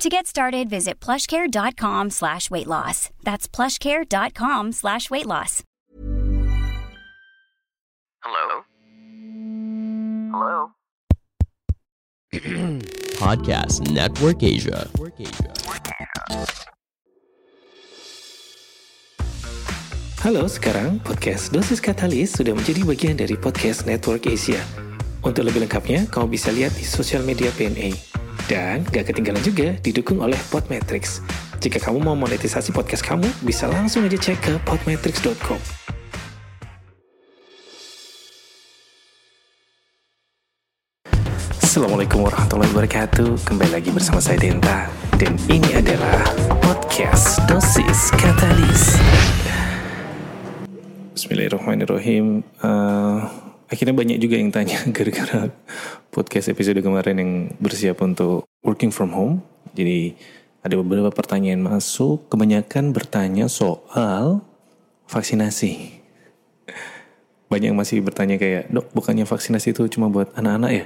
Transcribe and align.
To 0.00 0.08
get 0.08 0.24
started, 0.24 0.70
visit 0.70 0.96
plushcare.com 0.96 2.08
slash 2.08 2.50
weight 2.50 2.66
loss. 2.66 3.10
That's 3.20 3.44
plushcare.com 3.46 4.72
slash 4.72 5.10
weight 5.10 5.26
loss. 5.26 5.62
Hello? 8.24 8.64
Hello? 10.32 10.72
Podcast 13.20 13.92
Network 13.92 14.40
Asia. 14.40 14.88
Halo, 20.24 20.48
sekarang 20.48 21.04
podcast 21.04 21.52
Dosis 21.52 21.76
Katalis 21.84 22.40
sudah 22.40 22.56
menjadi 22.56 22.88
bagian 22.88 23.20
dari 23.20 23.36
podcast 23.36 23.84
Network 23.84 24.24
Asia. 24.24 24.64
Untuk 25.20 25.44
lebih 25.44 25.68
lengkapnya, 25.68 26.08
kamu 26.08 26.40
bisa 26.40 26.48
lihat 26.48 26.72
di 26.72 26.88
sosial 26.88 27.20
media 27.20 27.52
PNA. 27.52 28.20
Dan 28.50 28.82
gak 28.90 29.14
ketinggalan 29.14 29.38
juga 29.46 29.78
didukung 29.78 30.18
oleh 30.18 30.34
Podmetrics. 30.50 31.22
Jika 31.62 31.78
kamu 31.78 32.02
mau 32.02 32.18
monetisasi 32.18 32.74
podcast 32.74 33.06
kamu, 33.06 33.30
bisa 33.46 33.70
langsung 33.70 34.02
aja 34.02 34.18
cek 34.18 34.38
ke 34.42 34.52
podmetrics.com. 34.66 35.62
Assalamualaikum 41.62 42.26
warahmatullahi 42.26 42.66
wabarakatuh 42.74 43.46
Kembali 43.46 43.70
lagi 43.70 43.94
bersama 43.94 44.18
saya 44.18 44.42
Denta 44.42 44.90
Dan 45.14 45.38
ini 45.46 45.70
adalah 45.70 46.26
Podcast 46.58 47.38
Dosis 47.46 48.10
Katalis 48.18 48.98
Bismillahirrahmanirrahim 51.14 52.42
uh, 52.66 53.22
Akhirnya 53.70 53.94
banyak 53.94 54.18
juga 54.18 54.34
yang 54.42 54.50
tanya 54.50 54.82
Gara-gara 54.98 55.46
podcast 56.10 56.50
episode 56.50 56.82
kemarin 56.82 57.22
Yang 57.22 57.32
bersiap 57.62 58.02
untuk 58.02 58.44
working 58.66 58.90
from 58.90 59.14
home. 59.14 59.34
Jadi 59.78 60.18
ada 60.60 60.74
beberapa 60.76 61.08
pertanyaan 61.14 61.62
masuk. 61.62 62.26
Kebanyakan 62.26 62.90
bertanya 62.90 63.46
soal 63.46 64.42
Vaksinasi. 65.10 65.98
Banyak 67.50 67.74
yang 67.74 67.78
masih 67.78 67.98
bertanya 67.98 68.38
kayak 68.38 68.70
dok 68.70 68.94
bukannya 68.94 69.26
vaksinasi 69.26 69.74
itu 69.74 69.90
cuma 69.90 70.06
buat 70.06 70.30
anak-anak 70.38 70.70
ya? 70.70 70.84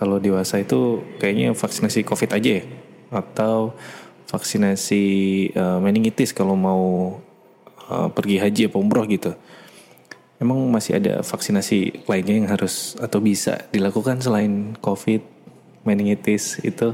Kalau 0.00 0.16
dewasa 0.16 0.64
itu 0.64 1.04
kayaknya 1.20 1.52
vaksinasi 1.52 2.00
covid 2.08 2.32
aja 2.32 2.60
ya? 2.60 2.64
Atau 3.12 3.76
vaksinasi 4.32 5.04
uh, 5.52 5.76
meningitis 5.84 6.32
kalau 6.32 6.56
mau 6.56 6.84
uh, 7.92 8.08
pergi 8.16 8.40
haji 8.40 8.72
atau 8.72 8.80
umroh 8.80 9.04
gitu 9.04 9.36
emang 10.40 10.68
masih 10.68 11.00
ada 11.00 11.24
vaksinasi 11.24 12.08
lainnya 12.08 12.34
yang 12.44 12.48
harus 12.50 12.94
atau 13.00 13.18
bisa 13.20 13.64
dilakukan 13.72 14.20
selain 14.20 14.76
covid 14.80 15.24
meningitis 15.86 16.60
itu? 16.60 16.92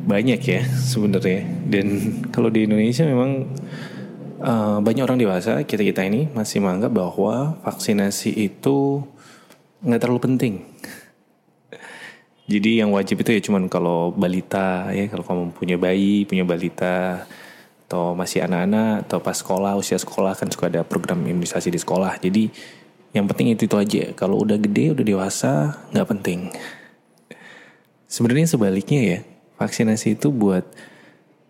Banyak 0.00 0.40
ya 0.40 0.62
sebenarnya. 0.64 1.44
Dan 1.68 1.86
kalau 2.32 2.48
di 2.48 2.64
Indonesia 2.64 3.04
memang 3.04 3.50
uh, 4.40 4.78
banyak 4.80 5.04
orang 5.04 5.20
dewasa 5.20 5.62
kita 5.64 5.84
kita 5.84 6.02
ini 6.06 6.28
masih 6.32 6.64
menganggap 6.64 6.92
bahwa 6.92 7.60
vaksinasi 7.62 8.32
itu 8.36 9.04
nggak 9.84 10.00
terlalu 10.00 10.20
penting. 10.24 10.54
Jadi 12.50 12.82
yang 12.82 12.90
wajib 12.90 13.22
itu 13.22 13.30
ya 13.30 13.40
cuman 13.46 13.70
kalau 13.70 14.10
balita 14.10 14.90
ya 14.90 15.06
kalau 15.06 15.22
kamu 15.22 15.42
punya 15.54 15.76
bayi 15.78 16.26
punya 16.26 16.42
balita 16.42 17.22
atau 17.90 18.14
masih 18.14 18.46
anak-anak 18.46 19.10
atau 19.10 19.18
pas 19.18 19.34
sekolah 19.34 19.74
usia 19.74 19.98
sekolah 19.98 20.38
kan 20.38 20.46
suka 20.46 20.70
ada 20.70 20.86
program 20.86 21.26
imunisasi 21.26 21.74
di 21.74 21.80
sekolah. 21.82 22.22
Jadi 22.22 22.46
yang 23.10 23.26
penting 23.26 23.50
itu 23.50 23.66
itu 23.66 23.74
aja. 23.74 24.14
Kalau 24.14 24.38
udah 24.38 24.54
gede 24.62 24.94
udah 24.94 25.02
dewasa 25.02 25.74
nggak 25.90 26.06
penting. 26.06 26.54
Sebenarnya 28.06 28.46
sebaliknya 28.46 29.00
ya 29.02 29.18
vaksinasi 29.58 30.22
itu 30.22 30.30
buat 30.30 30.62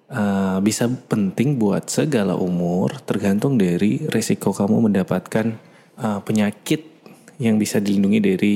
uh, 0.09 0.65
bisa 0.65 0.89
penting 0.89 1.61
buat 1.61 1.93
segala 1.93 2.33
umur 2.41 2.97
tergantung 3.05 3.61
dari 3.61 4.09
resiko 4.09 4.57
kamu 4.57 4.89
mendapatkan 4.89 5.61
uh, 6.01 6.25
penyakit 6.25 6.89
yang 7.37 7.61
bisa 7.61 7.85
dilindungi 7.85 8.21
dari 8.25 8.55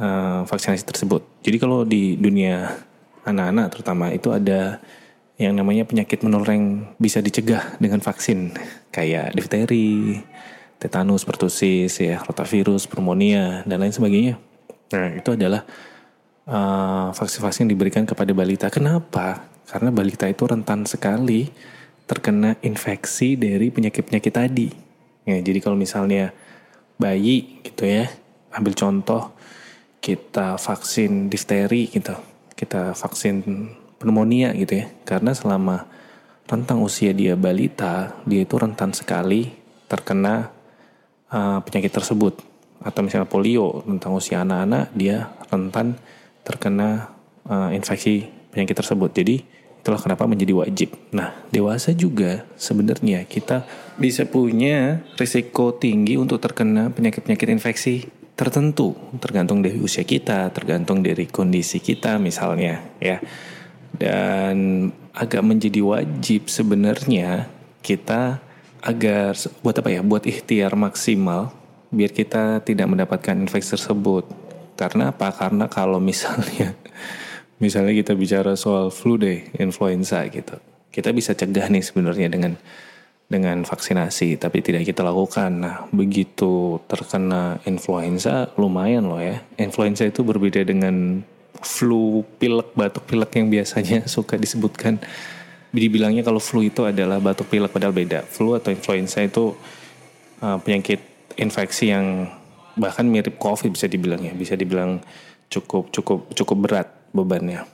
uh, 0.00 0.48
vaksinasi 0.48 0.88
tersebut. 0.88 1.44
Jadi 1.44 1.56
kalau 1.60 1.84
di 1.84 2.16
dunia 2.16 2.72
anak-anak 3.28 3.68
terutama 3.68 4.08
itu 4.16 4.32
ada 4.32 4.80
yang 5.40 5.56
namanya 5.56 5.88
penyakit 5.88 6.20
menular 6.22 6.52
yang 6.52 6.92
bisa 7.00 7.24
dicegah 7.24 7.76
dengan 7.80 8.04
vaksin 8.04 8.52
kayak 8.92 9.32
difteri, 9.32 10.20
tetanus, 10.76 11.24
pertusis, 11.24 11.94
ya, 11.98 12.20
rotavirus, 12.22 12.90
pneumonia 12.90 13.64
dan 13.64 13.80
lain 13.80 13.94
sebagainya. 13.94 14.36
Nah 14.92 15.16
itu 15.16 15.30
adalah 15.32 15.64
vaksin-vaksin 17.16 17.62
uh, 17.62 17.64
yang 17.66 17.72
diberikan 17.72 18.04
kepada 18.04 18.34
balita. 18.34 18.66
Kenapa? 18.68 19.46
Karena 19.64 19.94
balita 19.94 20.26
itu 20.26 20.42
rentan 20.44 20.84
sekali 20.84 21.48
terkena 22.04 22.58
infeksi 22.60 23.38
dari 23.38 23.70
penyakit-penyakit 23.70 24.32
tadi. 24.34 24.68
Ya, 25.22 25.38
jadi 25.38 25.62
kalau 25.62 25.78
misalnya 25.78 26.34
bayi 26.98 27.62
gitu 27.62 27.86
ya, 27.86 28.10
ambil 28.52 28.74
contoh 28.74 29.32
kita 30.02 30.58
vaksin 30.58 31.30
difteri 31.30 31.88
gitu, 31.88 32.18
kita 32.58 32.92
vaksin 32.98 33.70
pneumonia 34.02 34.50
gitu 34.58 34.82
ya, 34.82 34.86
karena 35.06 35.30
selama 35.32 35.86
rentang 36.50 36.82
usia 36.82 37.14
dia 37.14 37.38
balita, 37.38 38.18
dia 38.26 38.42
itu 38.42 38.58
rentan 38.58 38.90
sekali 38.92 39.48
terkena 39.86 40.52
uh, 41.30 41.62
penyakit 41.62 41.94
tersebut. 41.94 42.42
Atau 42.82 43.06
misalnya 43.06 43.30
polio, 43.30 43.86
tentang 43.86 44.18
usia 44.18 44.42
anak-anak, 44.42 44.90
dia 44.92 45.30
rentan 45.48 45.94
terkena 46.42 47.14
uh, 47.46 47.70
infeksi 47.70 48.26
penyakit 48.50 48.74
tersebut. 48.74 49.14
Jadi 49.14 49.36
itulah 49.82 50.02
kenapa 50.02 50.26
menjadi 50.26 50.52
wajib. 50.54 50.94
Nah, 51.14 51.34
dewasa 51.54 51.94
juga 51.94 52.46
sebenarnya 52.58 53.22
kita 53.26 53.66
bisa 53.98 54.26
punya 54.26 55.02
risiko 55.14 55.74
tinggi 55.78 56.18
untuk 56.18 56.42
terkena 56.42 56.90
penyakit-penyakit 56.90 57.48
infeksi 57.50 58.06
tertentu, 58.34 58.94
tergantung 59.22 59.62
dari 59.62 59.78
usia 59.78 60.02
kita, 60.02 60.50
tergantung 60.50 61.02
dari 61.04 61.30
kondisi 61.30 61.78
kita 61.78 62.18
misalnya, 62.18 62.82
ya. 62.98 63.22
Dan 64.02 64.90
agak 65.14 65.46
menjadi 65.46 65.78
wajib 65.78 66.50
sebenarnya 66.50 67.46
kita 67.86 68.42
agar 68.82 69.38
buat 69.62 69.78
apa 69.78 69.94
ya? 69.94 70.02
Buat 70.02 70.26
ikhtiar 70.26 70.74
maksimal 70.74 71.54
biar 71.92 72.10
kita 72.10 72.64
tidak 72.64 72.88
mendapatkan 72.90 73.36
infeksi 73.38 73.78
tersebut. 73.78 74.26
Karena 74.74 75.14
apa? 75.14 75.30
Karena 75.30 75.70
kalau 75.70 76.02
misalnya 76.02 76.74
misalnya 77.62 77.94
kita 77.94 78.18
bicara 78.18 78.58
soal 78.58 78.90
flu 78.90 79.20
deh, 79.20 79.46
influenza 79.60 80.24
gitu. 80.26 80.58
Kita 80.90 81.14
bisa 81.14 81.38
cegah 81.38 81.70
nih 81.70 81.84
sebenarnya 81.84 82.26
dengan 82.26 82.58
dengan 83.28 83.64
vaksinasi, 83.64 84.36
tapi 84.36 84.60
tidak 84.60 84.84
kita 84.84 85.00
lakukan. 85.00 85.64
Nah, 85.64 85.76
begitu 85.88 86.82
terkena 86.84 87.64
influenza, 87.64 88.52
lumayan 88.60 89.08
loh 89.08 89.20
ya. 89.22 89.40
Influenza 89.56 90.04
itu 90.04 90.20
berbeda 90.20 90.60
dengan 90.68 91.24
flu 91.60 92.24
pilek, 92.40 92.72
batuk 92.72 93.04
pilek 93.04 93.36
yang 93.36 93.52
biasanya 93.52 94.06
suka 94.14 94.40
disebutkan. 94.40 94.96
Dibilangnya 95.72 96.20
kalau 96.20 96.40
flu 96.40 96.60
itu 96.64 96.84
adalah 96.84 97.16
batuk 97.20 97.48
pilek, 97.48 97.72
padahal 97.72 97.96
beda. 97.96 98.24
Flu 98.24 98.56
atau 98.56 98.72
influenza 98.72 99.24
itu 99.24 99.56
uh, 100.44 100.58
penyakit 100.60 101.00
infeksi 101.40 101.92
yang 101.92 102.28
bahkan 102.76 103.04
mirip 103.04 103.40
COVID 103.40 103.72
bisa 103.72 103.88
dibilang 103.88 104.20
ya, 104.20 104.32
bisa 104.36 104.56
dibilang 104.56 105.00
cukup 105.48 105.92
cukup 105.92 106.32
cukup 106.32 106.56
berat 106.60 106.88
bebannya. 107.12 107.64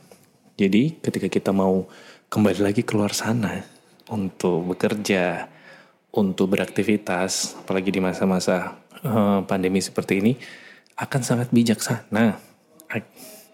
Jadi 0.58 0.98
ketika 0.98 1.26
kita 1.30 1.50
mau 1.54 1.86
kembali 2.30 2.60
lagi 2.62 2.82
keluar 2.82 3.14
sana 3.14 3.62
untuk 4.10 4.74
bekerja, 4.74 5.46
untuk 6.14 6.54
beraktivitas, 6.54 7.58
apalagi 7.62 7.94
di 7.94 8.00
masa-masa 8.02 8.78
uh, 9.06 9.42
pandemi 9.46 9.78
seperti 9.78 10.18
ini, 10.18 10.32
akan 10.98 11.20
sangat 11.22 11.48
bijaksana 11.54 12.38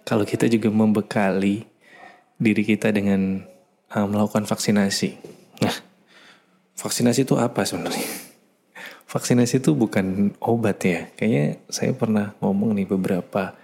kalau 0.05 0.29
kita 0.29 0.47
juga 0.47 0.69
membekali 0.69 1.65
diri 2.37 2.63
kita 2.63 2.93
dengan 2.93 3.41
uh, 3.91 4.07
melakukan 4.07 4.45
vaksinasi. 4.45 5.17
Nah, 5.65 5.77
vaksinasi 6.77 7.25
itu 7.25 7.41
apa 7.41 7.65
sebenarnya? 7.65 8.05
Vaksinasi 9.15 9.63
itu 9.63 9.73
bukan 9.79 10.35
obat 10.43 10.83
ya. 10.83 11.07
Kayaknya 11.15 11.63
saya 11.71 11.95
pernah 11.95 12.35
ngomong 12.43 12.75
nih 12.75 12.89
beberapa 12.89 13.55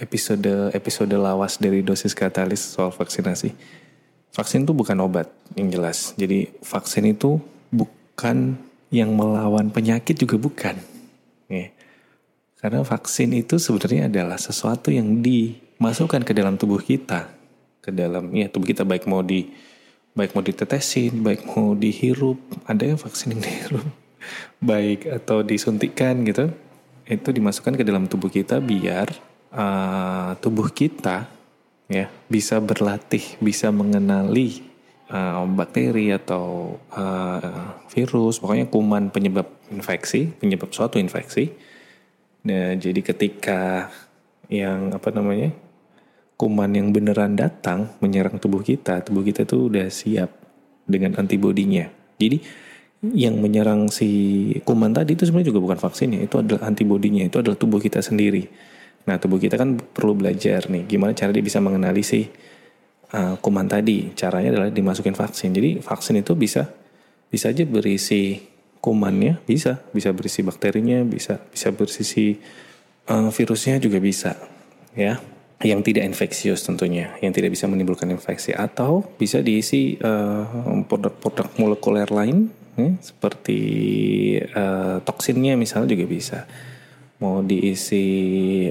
episode 0.00 0.72
episode 0.72 1.12
lawas 1.12 1.60
dari 1.60 1.84
dosis 1.84 2.16
katalis 2.16 2.64
soal 2.64 2.88
vaksinasi. 2.88 3.52
Vaksin 4.34 4.64
itu 4.64 4.72
bukan 4.72 4.98
obat 5.04 5.28
yang 5.54 5.68
jelas. 5.70 6.16
Jadi 6.16 6.50
vaksin 6.64 7.12
itu 7.12 7.38
bukan 7.68 8.58
yang 8.90 9.14
melawan 9.14 9.70
penyakit 9.70 10.18
juga 10.18 10.40
bukan. 10.40 10.74
Ya. 11.52 11.70
Karena 12.58 12.80
vaksin 12.80 13.36
itu 13.36 13.60
sebenarnya 13.60 14.08
adalah 14.08 14.40
sesuatu 14.40 14.88
yang 14.88 15.20
dimasukkan 15.78 16.22
ke 16.22 16.32
dalam 16.32 16.54
tubuh 16.54 16.78
kita, 16.80 17.30
ke 17.82 17.90
dalam 17.90 18.30
ya 18.32 18.46
tubuh 18.48 18.70
kita 18.70 18.86
baik 18.86 19.04
mau 19.10 19.20
di 19.20 19.50
baik 20.14 20.32
mau 20.32 20.46
ditetesin, 20.46 21.20
baik 21.20 21.42
mau 21.50 21.74
dihirup, 21.74 22.38
ada 22.70 22.86
yang 22.86 22.98
vaksin 22.98 23.34
yang 23.34 23.42
dihirup, 23.42 23.86
baik 24.70 25.10
atau 25.10 25.42
disuntikkan 25.42 26.22
gitu, 26.22 26.54
itu 27.10 27.28
dimasukkan 27.34 27.74
ke 27.74 27.82
dalam 27.82 28.06
tubuh 28.06 28.30
kita 28.30 28.62
biar 28.62 29.10
uh, 29.50 30.38
tubuh 30.38 30.70
kita 30.70 31.26
ya 31.90 32.08
bisa 32.30 32.62
berlatih, 32.62 33.36
bisa 33.42 33.74
mengenali 33.74 34.62
uh, 35.10 35.44
bakteri 35.50 36.14
atau 36.14 36.78
uh, 36.94 37.82
virus, 37.90 38.40
pokoknya 38.40 38.70
kuman 38.70 39.10
penyebab 39.10 39.50
infeksi, 39.68 40.30
penyebab 40.30 40.70
suatu 40.72 40.96
infeksi. 41.02 41.52
Nah, 42.44 42.76
jadi 42.76 43.00
ketika 43.00 43.88
yang 44.52 44.92
apa 44.92 45.08
namanya 45.08 45.52
kuman 46.44 46.68
yang 46.76 46.92
beneran 46.92 47.40
datang 47.40 47.96
menyerang 48.04 48.36
tubuh 48.36 48.60
kita, 48.60 49.00
tubuh 49.00 49.24
kita 49.24 49.48
tuh 49.48 49.72
udah 49.72 49.88
siap 49.88 50.28
dengan 50.84 51.16
antibodinya. 51.16 51.88
Jadi 52.20 52.44
yang 53.16 53.40
menyerang 53.40 53.88
si 53.88 54.52
kuman 54.68 54.92
tadi 54.92 55.16
itu 55.16 55.24
sebenarnya 55.24 55.48
juga 55.56 55.60
bukan 55.64 55.78
vaksinnya, 55.80 56.20
itu 56.20 56.36
adalah 56.36 56.68
antibodinya, 56.68 57.24
itu 57.24 57.40
adalah 57.40 57.56
tubuh 57.56 57.80
kita 57.80 58.04
sendiri. 58.04 58.44
Nah, 59.08 59.16
tubuh 59.16 59.40
kita 59.40 59.56
kan 59.56 59.80
perlu 59.80 60.12
belajar 60.20 60.68
nih, 60.68 60.84
gimana 60.84 61.16
cara 61.16 61.32
dia 61.32 61.40
bisa 61.40 61.64
mengenali 61.64 62.04
si 62.04 62.28
uh, 63.16 63.40
kuman 63.40 63.64
tadi. 63.64 64.12
Caranya 64.12 64.52
adalah 64.52 64.68
dimasukin 64.68 65.16
vaksin. 65.16 65.56
Jadi 65.56 65.80
vaksin 65.80 66.20
itu 66.20 66.36
bisa 66.36 66.68
bisa 67.32 67.48
aja 67.48 67.64
berisi 67.64 68.52
kumannya 68.84 69.40
bisa, 69.48 69.80
bisa 69.96 70.12
berisi 70.12 70.44
bakterinya, 70.44 71.00
bisa 71.08 71.40
bisa 71.40 71.72
berisi 71.72 72.36
uh, 73.08 73.32
virusnya 73.32 73.80
juga 73.80 73.96
bisa, 73.96 74.36
ya. 74.92 75.16
Yang 75.62 75.92
tidak 75.92 76.04
infeksius 76.10 76.66
tentunya, 76.66 77.14
yang 77.22 77.30
tidak 77.30 77.54
bisa 77.54 77.70
menimbulkan 77.70 78.10
infeksi 78.10 78.50
atau 78.52 79.06
bisa 79.16 79.38
diisi 79.40 79.96
uh, 80.02 80.82
produk-produk 80.84 81.46
molekuler 81.56 82.10
lain, 82.10 82.50
ya, 82.74 82.90
seperti 83.00 83.60
uh, 84.50 84.98
toksinnya 85.06 85.54
misalnya 85.54 85.94
juga 85.94 86.04
bisa. 86.10 86.38
Mau 87.22 87.40
diisi 87.40 88.04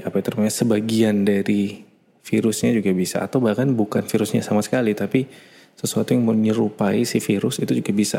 apa 0.04 0.20
itu 0.20 0.28
namanya 0.36 0.54
sebagian 0.54 1.24
dari 1.24 1.82
virusnya 2.24 2.72
juga 2.72 2.90
bisa 2.96 3.20
atau 3.20 3.38
bahkan 3.38 3.68
bukan 3.76 4.08
virusnya 4.08 4.40
sama 4.40 4.64
sekali 4.64 4.96
tapi 4.96 5.28
sesuatu 5.76 6.16
yang 6.16 6.24
menyerupai 6.24 7.04
si 7.04 7.20
virus 7.20 7.60
itu 7.60 7.76
juga 7.76 7.92
bisa 7.92 8.18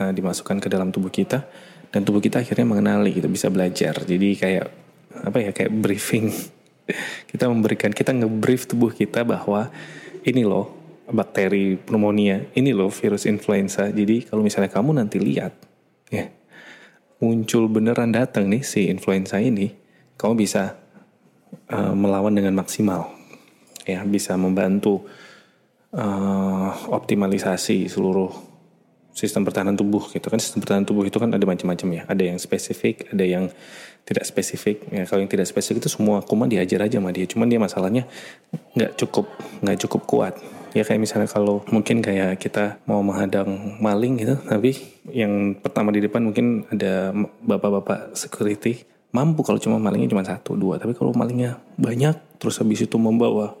uh, 0.00 0.10
dimasukkan 0.10 0.56
ke 0.58 0.68
dalam 0.72 0.88
tubuh 0.88 1.12
kita 1.12 1.44
dan 1.92 2.00
tubuh 2.08 2.24
kita 2.24 2.40
akhirnya 2.40 2.64
mengenali 2.64 3.12
kita 3.12 3.28
bisa 3.28 3.52
belajar 3.52 4.00
jadi 4.08 4.28
kayak 4.40 4.66
apa 5.28 5.38
ya 5.44 5.50
kayak 5.52 5.72
briefing 5.76 6.32
kita 7.30 7.46
memberikan 7.46 7.94
kita 7.94 8.10
ngebrief 8.10 8.66
tubuh 8.66 8.90
kita 8.90 9.22
bahwa 9.22 9.70
ini 10.26 10.42
loh 10.42 10.82
bakteri 11.08 11.76
pneumonia 11.76 12.48
ini 12.54 12.70
loh 12.72 12.88
virus 12.90 13.26
influenza. 13.26 13.90
Jadi 13.90 14.26
kalau 14.26 14.42
misalnya 14.42 14.70
kamu 14.70 14.96
nanti 15.02 15.18
lihat 15.18 15.52
ya 16.08 16.30
muncul 17.22 17.70
beneran 17.70 18.10
datang 18.10 18.50
nih 18.50 18.62
si 18.66 18.90
influenza 18.90 19.38
ini 19.38 19.70
kamu 20.18 20.34
bisa 20.38 20.78
uh, 21.70 21.94
melawan 21.94 22.34
dengan 22.34 22.54
maksimal. 22.58 23.10
Ya 23.82 24.02
bisa 24.06 24.38
membantu 24.38 25.06
uh, 25.90 26.70
optimalisasi 26.90 27.90
seluruh 27.90 28.30
sistem 29.12 29.44
pertahanan 29.44 29.74
tubuh 29.74 30.06
gitu 30.10 30.30
kan. 30.30 30.38
Sistem 30.38 30.62
pertahanan 30.62 30.86
tubuh 30.86 31.02
itu 31.02 31.18
kan 31.18 31.34
ada 31.34 31.42
macam-macam 31.42 31.88
ya. 31.90 32.02
Ada 32.06 32.22
yang 32.34 32.38
spesifik 32.38 33.10
ada 33.10 33.26
yang 33.26 33.50
tidak 34.02 34.24
spesifik. 34.26 34.82
Ya 34.90 35.06
kalau 35.06 35.22
yang 35.22 35.30
tidak 35.30 35.46
spesifik 35.46 35.86
itu 35.86 35.90
semua 35.90 36.20
kuman 36.22 36.50
diajar 36.50 36.82
aja 36.82 36.98
sama 36.98 37.14
dia. 37.14 37.26
Cuman 37.26 37.46
dia 37.46 37.60
masalahnya 37.62 38.04
nggak 38.74 38.98
cukup 38.98 39.26
nggak 39.62 39.78
cukup 39.86 40.02
kuat. 40.06 40.34
Ya 40.72 40.82
kayak 40.82 41.00
misalnya 41.04 41.28
kalau 41.28 41.60
mungkin 41.68 42.00
kayak 42.00 42.40
kita 42.40 42.80
mau 42.88 43.04
menghadang 43.04 43.76
maling 43.76 44.16
gitu 44.16 44.40
tapi 44.40 44.72
yang 45.12 45.52
pertama 45.60 45.92
di 45.92 46.00
depan 46.00 46.24
mungkin 46.24 46.66
ada 46.72 47.12
bapak-bapak 47.44 48.16
security. 48.16 48.88
Mampu 49.12 49.44
kalau 49.44 49.60
cuma 49.60 49.76
malingnya 49.76 50.08
cuma 50.16 50.24
satu 50.24 50.56
dua. 50.56 50.80
Tapi 50.80 50.96
kalau 50.96 51.12
malingnya 51.12 51.60
banyak 51.76 52.40
terus 52.40 52.58
habis 52.58 52.80
itu 52.80 52.96
membawa 52.96 53.54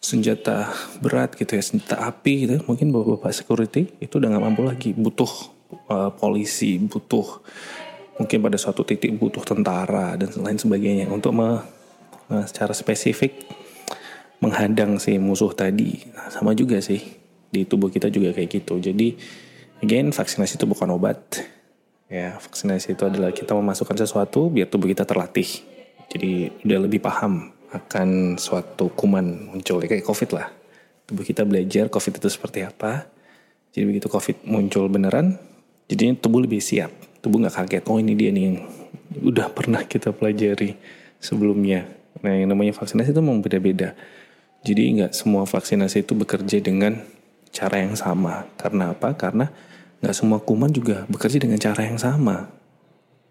senjata 0.00 0.72
berat 1.04 1.36
gitu 1.36 1.60
ya 1.60 1.62
senjata 1.62 2.00
api 2.08 2.48
gitu 2.48 2.56
mungkin 2.64 2.88
bapak-bapak 2.88 3.36
security 3.36 3.92
itu 4.02 4.18
udah 4.18 4.28
nggak 4.34 4.44
mampu 4.44 4.62
lagi. 4.66 4.90
Butuh 4.92 5.30
uh, 5.90 6.10
polisi 6.14 6.78
butuh 6.82 7.42
mungkin 8.20 8.44
pada 8.44 8.60
suatu 8.60 8.84
titik 8.84 9.16
butuh 9.16 9.40
tentara 9.40 10.12
dan 10.20 10.28
lain 10.36 10.60
sebagainya 10.60 11.08
untuk 11.08 11.32
me, 11.32 11.64
uh, 12.28 12.44
secara 12.44 12.76
spesifik 12.76 13.48
menghadang 14.44 15.00
si 15.00 15.16
musuh 15.16 15.56
tadi. 15.56 16.04
Nah, 16.12 16.28
sama 16.28 16.52
juga 16.52 16.76
sih 16.84 17.00
di 17.48 17.64
tubuh 17.64 17.88
kita 17.88 18.12
juga 18.12 18.36
kayak 18.36 18.60
gitu. 18.60 18.76
Jadi 18.76 19.16
again 19.80 20.12
vaksinasi 20.12 20.60
itu 20.60 20.68
bukan 20.68 20.92
obat. 20.92 21.40
Ya 22.12 22.36
vaksinasi 22.36 22.92
itu 22.92 23.08
adalah 23.08 23.32
kita 23.32 23.56
memasukkan 23.56 23.96
sesuatu 23.96 24.52
biar 24.52 24.68
tubuh 24.68 24.92
kita 24.92 25.08
terlatih. 25.08 25.48
Jadi 26.12 26.60
udah 26.68 26.78
lebih 26.84 27.00
paham 27.00 27.56
akan 27.72 28.36
suatu 28.36 28.92
kuman 28.92 29.48
muncul. 29.48 29.80
Ya 29.80 29.88
kayak 29.88 30.04
covid 30.04 30.36
lah. 30.36 30.52
Tubuh 31.08 31.24
kita 31.24 31.48
belajar 31.48 31.88
covid 31.88 32.20
itu 32.20 32.28
seperti 32.28 32.68
apa. 32.68 33.08
Jadi 33.72 33.84
begitu 33.88 34.12
covid 34.12 34.44
muncul 34.44 34.90
beneran 34.92 35.40
jadinya 35.86 36.14
tubuh 36.18 36.42
lebih 36.42 36.62
siap 36.62 37.09
tubuh 37.20 37.40
nggak 37.44 37.54
kaget 37.54 37.84
oh 37.88 37.98
ini 38.00 38.12
dia 38.16 38.30
nih 38.32 38.44
yang 38.50 38.56
udah 39.20 39.52
pernah 39.52 39.84
kita 39.84 40.12
pelajari 40.12 40.76
sebelumnya 41.20 41.88
nah 42.20 42.32
yang 42.34 42.50
namanya 42.52 42.74
vaksinasi 42.74 43.14
itu 43.14 43.20
memang 43.22 43.44
beda-beda 43.44 43.94
jadi 44.64 44.82
nggak 45.00 45.12
semua 45.16 45.48
vaksinasi 45.48 46.04
itu 46.04 46.12
bekerja 46.16 46.60
dengan 46.60 47.00
cara 47.54 47.80
yang 47.80 47.96
sama 47.96 48.48
karena 48.60 48.92
apa 48.92 49.14
karena 49.14 49.48
nggak 50.00 50.14
semua 50.16 50.40
kuman 50.40 50.72
juga 50.72 51.04
bekerja 51.06 51.40
dengan 51.40 51.60
cara 51.60 51.84
yang 51.84 52.00
sama 52.00 52.48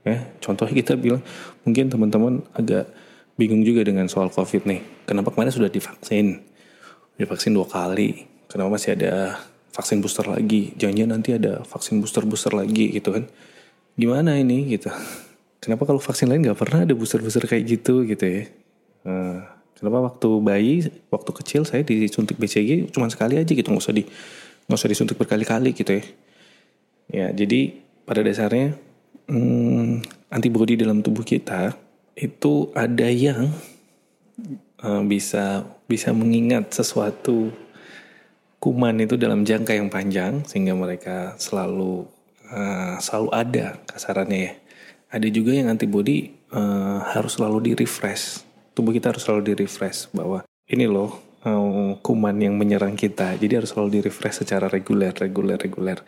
ya 0.05 0.25
contohnya 0.39 0.73
kita 0.73 0.93
bilang 0.95 1.21
mungkin 1.65 1.91
teman-teman 1.91 2.45
agak 2.55 2.89
bingung 3.39 3.63
juga 3.63 3.87
dengan 3.87 4.11
soal 4.11 4.27
COVID 4.27 4.67
nih. 4.67 4.83
Kenapa 5.07 5.31
kemarin 5.31 5.55
sudah 5.55 5.71
divaksin? 5.71 6.43
Divaksin 7.15 7.55
dua 7.55 7.63
kali. 7.63 8.27
Kenapa 8.51 8.75
masih 8.75 8.99
ada 8.99 9.39
vaksin 9.71 10.03
booster 10.03 10.27
lagi? 10.27 10.75
Jangan-jangan 10.75 11.11
nanti 11.15 11.31
ada 11.39 11.63
vaksin 11.63 12.03
booster-booster 12.03 12.51
lagi 12.51 12.91
gitu 12.91 13.15
kan. 13.15 13.31
Gimana 13.99 14.39
ini 14.39 14.63
gitu. 14.71 14.87
Kenapa 15.59 15.83
kalau 15.83 15.99
vaksin 15.99 16.31
lain 16.31 16.47
gak 16.47 16.55
pernah 16.55 16.87
ada 16.87 16.95
booster-booster 16.95 17.43
kayak 17.43 17.67
gitu 17.67 18.07
gitu 18.07 18.23
ya. 18.23 18.41
Nah, 19.03 19.59
kenapa 19.75 20.07
waktu 20.07 20.29
bayi, 20.39 20.87
waktu 21.11 21.31
kecil 21.35 21.67
saya 21.67 21.83
disuntik 21.83 22.39
BCG 22.39 22.95
cuma 22.95 23.11
sekali 23.11 23.35
aja 23.35 23.51
gitu. 23.51 23.67
Gak 23.67 23.83
usah, 23.83 23.91
di, 23.91 24.07
gak 24.71 24.77
usah 24.79 24.87
disuntik 24.87 25.19
berkali-kali 25.19 25.75
gitu 25.75 25.99
ya. 25.99 26.03
Ya 27.09 27.27
jadi 27.35 27.75
pada 28.07 28.23
dasarnya 28.23 28.79
hmm, 29.27 30.01
antibodi 30.31 30.79
dalam 30.79 31.03
tubuh 31.03 31.27
kita 31.27 31.75
itu 32.15 32.71
ada 32.71 33.07
yang 33.11 33.51
uh, 34.79 35.03
bisa 35.03 35.67
bisa 35.89 36.13
mengingat 36.15 36.71
sesuatu 36.71 37.51
kuman 38.59 38.95
itu 38.99 39.15
dalam 39.15 39.47
jangka 39.47 39.73
yang 39.73 39.89
panjang 39.89 40.43
sehingga 40.45 40.75
mereka 40.75 41.33
selalu 41.39 42.05
uh, 42.53 42.95
selalu 43.01 43.29
ada 43.33 43.65
kasarannya 43.89 44.39
ya. 44.39 44.53
Ada 45.09 45.27
juga 45.33 45.57
yang 45.57 45.73
antibody 45.73 46.29
uh, 46.53 47.01
harus 47.13 47.37
selalu 47.37 47.71
di 47.71 47.71
refresh. 47.73 48.45
Tubuh 48.77 48.93
kita 48.93 49.09
harus 49.09 49.25
selalu 49.25 49.41
di 49.49 49.53
refresh 49.65 50.13
bahwa 50.13 50.45
ini 50.69 50.85
loh 50.85 51.17
uh, 51.45 51.97
kuman 52.01 52.37
yang 52.37 52.53
menyerang 52.57 52.93
kita. 52.93 53.33
Jadi 53.37 53.63
harus 53.63 53.73
selalu 53.73 53.89
di 53.97 53.99
refresh 54.05 54.45
secara 54.45 54.69
reguler, 54.69 55.13
reguler, 55.13 55.57
reguler. 55.57 55.99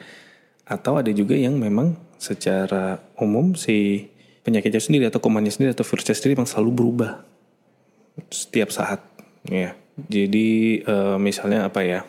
Atau 0.70 1.02
ada 1.02 1.10
juga 1.10 1.34
yang 1.34 1.58
memang 1.58 1.98
secara 2.22 3.02
umum 3.18 3.58
si 3.58 4.08
penyakitnya 4.46 4.82
sendiri 4.82 5.06
atau 5.10 5.22
kumannya 5.22 5.54
sendiri 5.54 5.74
atau 5.74 5.86
virusnya 5.86 6.18
sendiri 6.18 6.38
memang 6.38 6.50
selalu 6.50 6.72
berubah 6.74 7.12
setiap 8.30 8.74
saat 8.74 9.02
ya 9.46 9.74
jadi 9.98 10.82
uh, 10.86 11.18
misalnya 11.22 11.70
apa 11.70 11.82
ya 11.86 12.00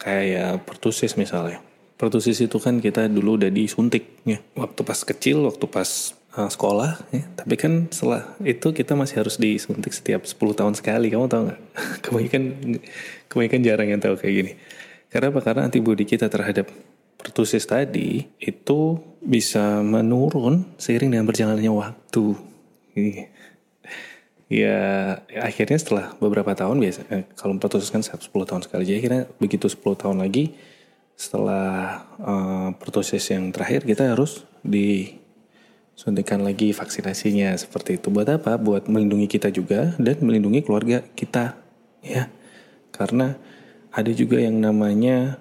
kayak 0.00 0.64
pertusis 0.64 1.16
misalnya 1.20 1.60
pertusis 2.02 2.42
itu 2.42 2.58
kan 2.58 2.82
kita 2.82 3.06
dulu 3.06 3.38
udah 3.38 3.54
disuntik 3.54 4.18
ya. 4.26 4.42
Waktu 4.58 4.82
pas 4.82 4.98
kecil 5.06 5.46
waktu 5.46 5.70
pas 5.70 6.18
uh, 6.34 6.50
sekolah 6.50 6.98
ya. 7.14 7.22
Tapi 7.38 7.54
kan 7.54 7.86
setelah 7.94 8.26
itu 8.42 8.74
kita 8.74 8.98
masih 8.98 9.22
harus 9.22 9.38
disuntik 9.38 9.94
setiap 9.94 10.26
10 10.26 10.34
tahun 10.58 10.74
sekali. 10.74 11.14
Kamu 11.14 11.30
tahu 11.30 11.46
nggak? 11.46 11.60
Kebanyakan 12.02 12.42
kebanyakan 13.30 13.60
jarang 13.62 13.88
yang 13.94 14.02
tahu 14.02 14.18
kayak 14.18 14.34
gini. 14.34 14.52
Karena 15.14 15.30
apa? 15.30 15.40
Karena 15.46 15.62
antibodi 15.70 16.02
kita 16.02 16.26
terhadap 16.26 16.66
pertusis 17.22 17.62
tadi 17.62 18.26
itu 18.42 18.98
bisa 19.22 19.78
menurun 19.86 20.74
seiring 20.82 21.14
dengan 21.14 21.30
berjalannya 21.30 21.70
waktu. 21.70 22.34
Ya, 24.50 24.80
akhirnya 25.38 25.78
setelah 25.78 26.12
beberapa 26.18 26.50
tahun 26.52 26.82
biasa 26.82 27.08
eh, 27.14 27.24
kalau 27.38 27.56
pertusis 27.62 27.94
kan 27.94 28.02
10 28.02 28.26
tahun 28.26 28.66
sekali. 28.66 28.82
Jadi 28.90 28.98
akhirnya 28.98 29.22
begitu 29.38 29.70
10 29.70 30.02
tahun 30.02 30.18
lagi 30.18 30.71
setelah 31.22 32.02
uh, 32.18 32.74
yang 33.30 33.54
terakhir 33.54 33.86
kita 33.86 34.10
harus 34.10 34.42
di 34.66 35.22
suntikan 35.94 36.42
lagi 36.42 36.74
vaksinasinya 36.74 37.54
seperti 37.54 38.02
itu. 38.02 38.10
Buat 38.10 38.42
apa? 38.42 38.58
Buat 38.58 38.90
melindungi 38.90 39.30
kita 39.30 39.54
juga 39.54 39.94
dan 40.02 40.18
melindungi 40.18 40.66
keluarga 40.66 41.06
kita 41.14 41.54
ya. 42.02 42.26
Karena 42.90 43.38
ada 43.94 44.10
juga 44.10 44.42
yang 44.42 44.58
namanya 44.58 45.38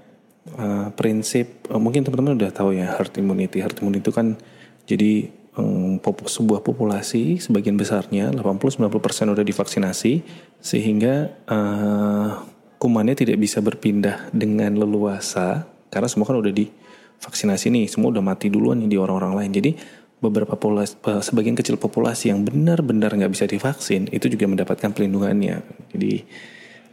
uh, 0.53 0.93
prinsip 0.93 1.65
uh, 1.73 1.81
mungkin 1.81 2.05
teman-teman 2.05 2.37
udah 2.37 2.53
tahu 2.53 2.77
ya 2.77 2.93
herd 3.01 3.17
immunity. 3.17 3.65
Herd 3.65 3.81
immunity 3.81 4.05
itu 4.05 4.13
kan 4.13 4.37
jadi 4.85 5.33
um, 5.57 5.97
sebuah 6.29 6.61
populasi 6.61 7.41
sebagian 7.41 7.73
besarnya 7.73 8.29
80-90% 8.37 9.33
udah 9.33 9.45
divaksinasi 9.49 10.13
sehingga 10.61 11.41
uh, 11.49 12.45
kumannya 12.77 13.17
tidak 13.17 13.41
bisa 13.41 13.65
berpindah 13.65 14.29
dengan 14.29 14.77
leluasa 14.77 15.70
karena 15.91 16.07
semua 16.07 16.25
kan 16.25 16.39
udah 16.39 16.55
divaksinasi 16.55 17.67
nih 17.69 17.85
semua 17.91 18.15
udah 18.15 18.23
mati 18.23 18.47
duluan 18.47 18.79
nih 18.79 18.95
di 18.95 18.97
orang-orang 18.97 19.35
lain 19.43 19.51
jadi 19.51 19.71
beberapa 20.21 20.53
populasi, 20.53 21.01
sebagian 21.01 21.57
kecil 21.57 21.81
populasi 21.81 22.29
yang 22.29 22.45
benar-benar 22.45 23.17
nggak 23.17 23.33
bisa 23.33 23.49
divaksin 23.49 24.05
itu 24.13 24.29
juga 24.29 24.45
mendapatkan 24.45 24.93
pelindungannya. 24.93 25.65
Jadi 25.91 26.13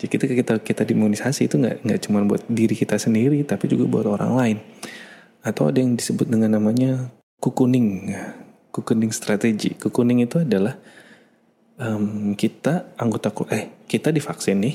jadi 0.00 0.06
kita 0.08 0.24
kita 0.32 0.54
kita 0.64 0.82
diimunisasi 0.88 1.52
itu 1.52 1.60
nggak 1.60 1.84
nggak 1.84 2.00
cuma 2.08 2.24
buat 2.24 2.42
diri 2.48 2.72
kita 2.72 2.96
sendiri 2.96 3.44
tapi 3.44 3.68
juga 3.68 3.84
buat 3.84 4.08
orang 4.08 4.32
lain. 4.32 4.56
Atau 5.44 5.68
ada 5.68 5.78
yang 5.78 5.94
disebut 5.94 6.24
dengan 6.24 6.56
namanya 6.56 7.12
kukuning, 7.38 8.16
kukuning 8.72 9.12
strategi. 9.12 9.76
Kukuning 9.76 10.24
itu 10.24 10.40
adalah 10.40 10.80
um, 11.76 12.32
kita 12.32 12.96
anggota 12.96 13.28
eh 13.52 13.84
kita 13.84 14.08
divaksin 14.08 14.64
nih, 14.64 14.74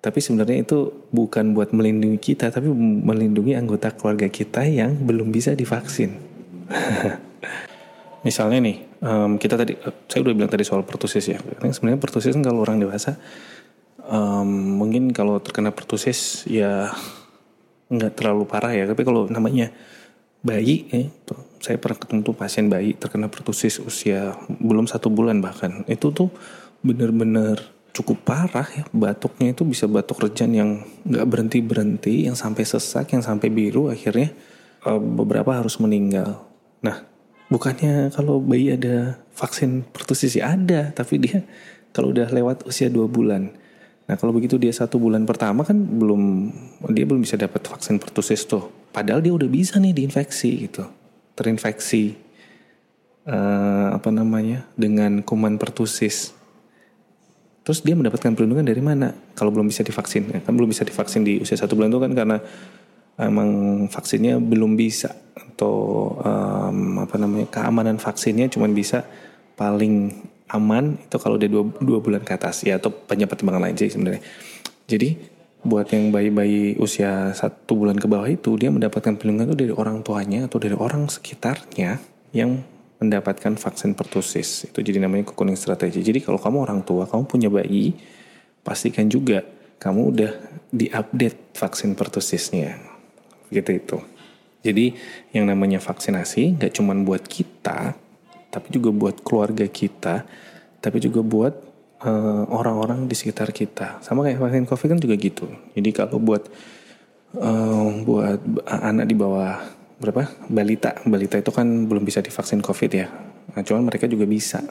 tapi 0.00 0.18
sebenarnya 0.24 0.64
itu 0.64 1.08
bukan 1.12 1.52
buat 1.52 1.76
melindungi 1.76 2.16
kita 2.16 2.48
tapi 2.48 2.72
melindungi 3.04 3.52
anggota 3.52 3.92
keluarga 3.92 4.32
kita 4.32 4.64
yang 4.64 4.96
belum 5.04 5.28
bisa 5.28 5.52
divaksin. 5.52 6.16
misalnya 8.26 8.60
nih 8.60 8.76
um, 9.00 9.40
kita 9.40 9.56
tadi 9.56 9.76
saya 9.80 10.20
udah 10.24 10.34
bilang 10.36 10.48
tadi 10.48 10.64
soal 10.64 10.88
pertusis 10.88 11.24
ya. 11.28 11.36
Sebenarnya 11.60 12.00
pertusis 12.00 12.32
kan 12.32 12.40
kalau 12.40 12.64
orang 12.64 12.80
dewasa 12.80 13.20
um, 14.08 14.80
mungkin 14.80 15.12
kalau 15.12 15.36
terkena 15.44 15.68
pertusis 15.68 16.48
ya 16.48 16.88
nggak 17.92 18.16
terlalu 18.16 18.48
parah 18.48 18.72
ya. 18.72 18.88
Tapi 18.88 19.04
kalau 19.04 19.28
namanya 19.28 19.68
bayi 20.40 20.88
eh, 20.96 21.12
tuh, 21.28 21.60
saya 21.60 21.76
pernah 21.76 22.00
ketemu 22.00 22.20
tuh 22.24 22.32
pasien 22.32 22.72
bayi 22.72 22.96
terkena 22.96 23.28
pertusis 23.28 23.76
usia 23.84 24.32
belum 24.48 24.88
satu 24.88 25.12
bulan 25.12 25.44
bahkan. 25.44 25.84
Itu 25.84 26.08
tuh 26.08 26.32
bener-bener 26.80 27.60
cukup 27.90 28.22
parah 28.22 28.66
ya 28.70 28.84
batuknya 28.94 29.52
itu 29.52 29.66
bisa 29.66 29.90
batuk 29.90 30.22
rejan 30.22 30.54
yang 30.54 30.70
nggak 31.06 31.26
berhenti 31.26 31.58
berhenti 31.58 32.14
yang 32.30 32.38
sampai 32.38 32.62
sesak 32.62 33.10
yang 33.12 33.22
sampai 33.22 33.50
biru 33.50 33.90
akhirnya 33.90 34.30
uh, 34.86 34.98
beberapa 34.98 35.54
harus 35.56 35.78
meninggal. 35.82 36.46
Nah 36.80 37.02
bukannya 37.50 38.14
kalau 38.14 38.38
bayi 38.38 38.78
ada 38.78 39.18
vaksin 39.34 39.82
pertusis 39.90 40.38
ya 40.38 40.54
ada 40.54 40.94
tapi 40.94 41.18
dia 41.18 41.42
kalau 41.90 42.14
udah 42.14 42.30
lewat 42.30 42.66
usia 42.70 42.86
dua 42.86 43.10
bulan. 43.10 43.50
Nah 44.06 44.14
kalau 44.18 44.30
begitu 44.34 44.58
dia 44.58 44.70
satu 44.70 44.98
bulan 44.98 45.26
pertama 45.26 45.66
kan 45.66 45.76
belum 45.76 46.22
dia 46.94 47.04
belum 47.06 47.26
bisa 47.26 47.34
dapat 47.34 47.66
vaksin 47.66 47.98
pertusis 47.98 48.46
tuh. 48.46 48.70
Padahal 48.90 49.22
dia 49.22 49.30
udah 49.34 49.46
bisa 49.46 49.78
nih 49.78 49.94
diinfeksi 49.94 50.50
gitu 50.66 50.82
terinfeksi 51.40 52.20
uh, 53.24 53.96
apa 53.96 54.12
namanya 54.12 54.68
dengan 54.76 55.24
kuman 55.24 55.56
pertusis 55.56 56.36
terus 57.62 57.84
dia 57.84 57.94
mendapatkan 57.94 58.32
perlindungan 58.32 58.66
dari 58.66 58.82
mana? 58.82 59.12
Kalau 59.36 59.52
belum 59.52 59.68
bisa 59.68 59.84
divaksin 59.84 60.28
ya, 60.30 60.38
kan 60.40 60.52
belum 60.56 60.70
bisa 60.70 60.82
divaksin 60.84 61.22
di 61.22 61.40
usia 61.40 61.56
satu 61.56 61.76
bulan 61.76 61.92
itu 61.92 62.00
kan 62.00 62.12
karena 62.16 62.36
emang 63.20 63.50
vaksinnya 63.92 64.40
belum 64.40 64.80
bisa 64.80 65.12
atau 65.36 66.08
um, 66.16 67.04
apa 67.04 67.20
namanya 67.20 67.52
keamanan 67.52 68.00
vaksinnya 68.00 68.48
cuma 68.48 68.64
bisa 68.72 69.04
paling 69.60 70.08
aman 70.50 70.98
itu 70.98 71.16
kalau 71.20 71.36
udah 71.36 71.48
dua, 71.52 71.64
dua 71.78 71.98
bulan 72.00 72.22
ke 72.24 72.32
atas. 72.32 72.64
Ya 72.64 72.80
atau 72.80 72.90
banyak 72.90 73.28
pertimbangan 73.28 73.68
lain 73.68 73.76
sih 73.76 73.92
sebenarnya. 73.92 74.22
Jadi 74.88 75.38
buat 75.60 75.84
yang 75.92 76.08
bayi-bayi 76.08 76.80
usia 76.80 77.36
satu 77.36 77.76
bulan 77.76 78.00
ke 78.00 78.08
bawah 78.08 78.26
itu 78.26 78.56
dia 78.56 78.72
mendapatkan 78.72 79.20
perlindungan 79.20 79.52
itu 79.52 79.68
dari 79.68 79.72
orang 79.76 80.00
tuanya 80.00 80.48
atau 80.48 80.56
dari 80.56 80.72
orang 80.72 81.12
sekitarnya 81.12 82.00
yang 82.32 82.64
mendapatkan 83.00 83.56
vaksin 83.56 83.96
pertusis 83.96 84.68
itu 84.68 84.78
jadi 84.84 85.00
namanya 85.00 85.32
kukuning 85.32 85.56
strategi. 85.56 86.04
Jadi 86.04 86.20
kalau 86.20 86.36
kamu 86.36 86.68
orang 86.68 86.80
tua 86.84 87.08
kamu 87.08 87.24
punya 87.24 87.48
bayi 87.48 87.96
pastikan 88.60 89.08
juga 89.08 89.40
kamu 89.80 90.00
udah 90.12 90.32
diupdate 90.70 91.56
vaksin 91.56 91.96
pertusisnya 91.96 92.76
gitu 93.48 93.70
itu. 93.72 93.98
Jadi 94.60 94.92
yang 95.32 95.48
namanya 95.48 95.80
vaksinasi 95.80 96.60
nggak 96.60 96.72
cuma 96.76 96.92
buat 97.00 97.24
kita, 97.24 97.96
tapi 98.52 98.68
juga 98.68 98.92
buat 98.92 99.24
keluarga 99.24 99.64
kita, 99.64 100.28
tapi 100.84 101.00
juga 101.00 101.24
buat 101.24 101.56
eh, 102.04 102.44
orang-orang 102.52 103.08
di 103.08 103.16
sekitar 103.16 103.48
kita. 103.56 104.04
Sama 104.04 104.28
kayak 104.28 104.36
vaksin 104.36 104.68
COVID 104.68 104.88
kan 104.92 105.00
juga 105.00 105.16
gitu. 105.16 105.48
Jadi 105.72 105.88
kalau 105.96 106.20
buat 106.20 106.44
uh, 107.36 107.88
buat 108.02 108.40
anak 108.66 109.06
di 109.06 109.14
bawah 109.14 109.79
berapa 110.00 110.26
balita, 110.48 110.96
balita 111.04 111.36
itu 111.36 111.52
kan 111.52 111.86
belum 111.86 112.02
bisa 112.02 112.24
divaksin 112.24 112.64
COVID 112.64 112.90
ya. 112.90 113.06
Nah, 113.52 113.62
cuman 113.62 113.86
mereka 113.86 114.08
juga 114.08 114.24
bisa 114.24 114.64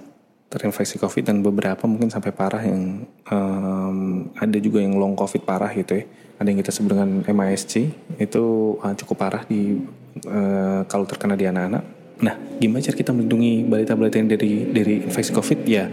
terinfeksi 0.49 0.97
COVID 0.97 1.29
dan 1.29 1.45
beberapa 1.45 1.85
mungkin 1.85 2.09
sampai 2.09 2.33
parah 2.33 2.65
yang 2.65 3.05
um, 3.29 4.25
ada 4.33 4.57
juga 4.57 4.81
yang 4.81 4.97
long 4.97 5.13
COVID 5.13 5.45
parah 5.45 5.69
gitu 5.77 6.01
ya 6.01 6.05
ada 6.39 6.47
yang 6.47 6.59
kita 6.63 6.71
sebut 6.71 6.95
dengan 6.95 7.19
MISC 7.19 7.91
itu 8.15 8.43
uh, 8.79 8.95
cukup 8.95 9.15
parah 9.19 9.43
di 9.43 9.75
uh, 10.23 10.87
kalau 10.87 11.03
terkena 11.03 11.35
di 11.35 11.43
anak-anak. 11.43 11.83
Nah, 12.23 12.35
gimana 12.59 12.79
cara 12.79 12.95
kita 12.95 13.11
melindungi 13.11 13.67
balita-balita 13.67 14.15
yang 14.23 14.31
dari 14.31 14.51
dari 14.71 14.95
infeksi 15.03 15.35
COVID? 15.35 15.59
Ya, 15.67 15.91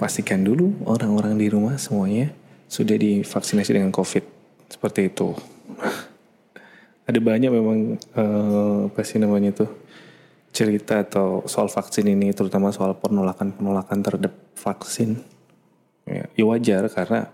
pastikan 0.00 0.40
dulu 0.40 0.72
orang-orang 0.88 1.36
di 1.36 1.52
rumah 1.52 1.76
semuanya 1.76 2.32
sudah 2.72 2.96
divaksinasi 2.96 3.76
dengan 3.76 3.92
COVID. 3.92 4.24
Seperti 4.72 5.12
itu. 5.12 5.36
Ada 7.02 7.18
banyak 7.18 7.50
memang 7.50 7.98
uh, 8.14 8.86
apa 8.86 9.02
namanya 9.18 9.50
tuh 9.64 9.70
cerita 10.52 11.00
atau 11.00 11.42
soal 11.48 11.72
vaksin 11.72 12.06
ini, 12.06 12.30
terutama 12.36 12.70
soal 12.70 12.94
penolakan-penolakan 13.00 13.98
terhadap 14.04 14.32
vaksin. 14.54 15.18
Ya, 16.04 16.28
ya 16.36 16.44
wajar 16.44 16.86
karena 16.92 17.32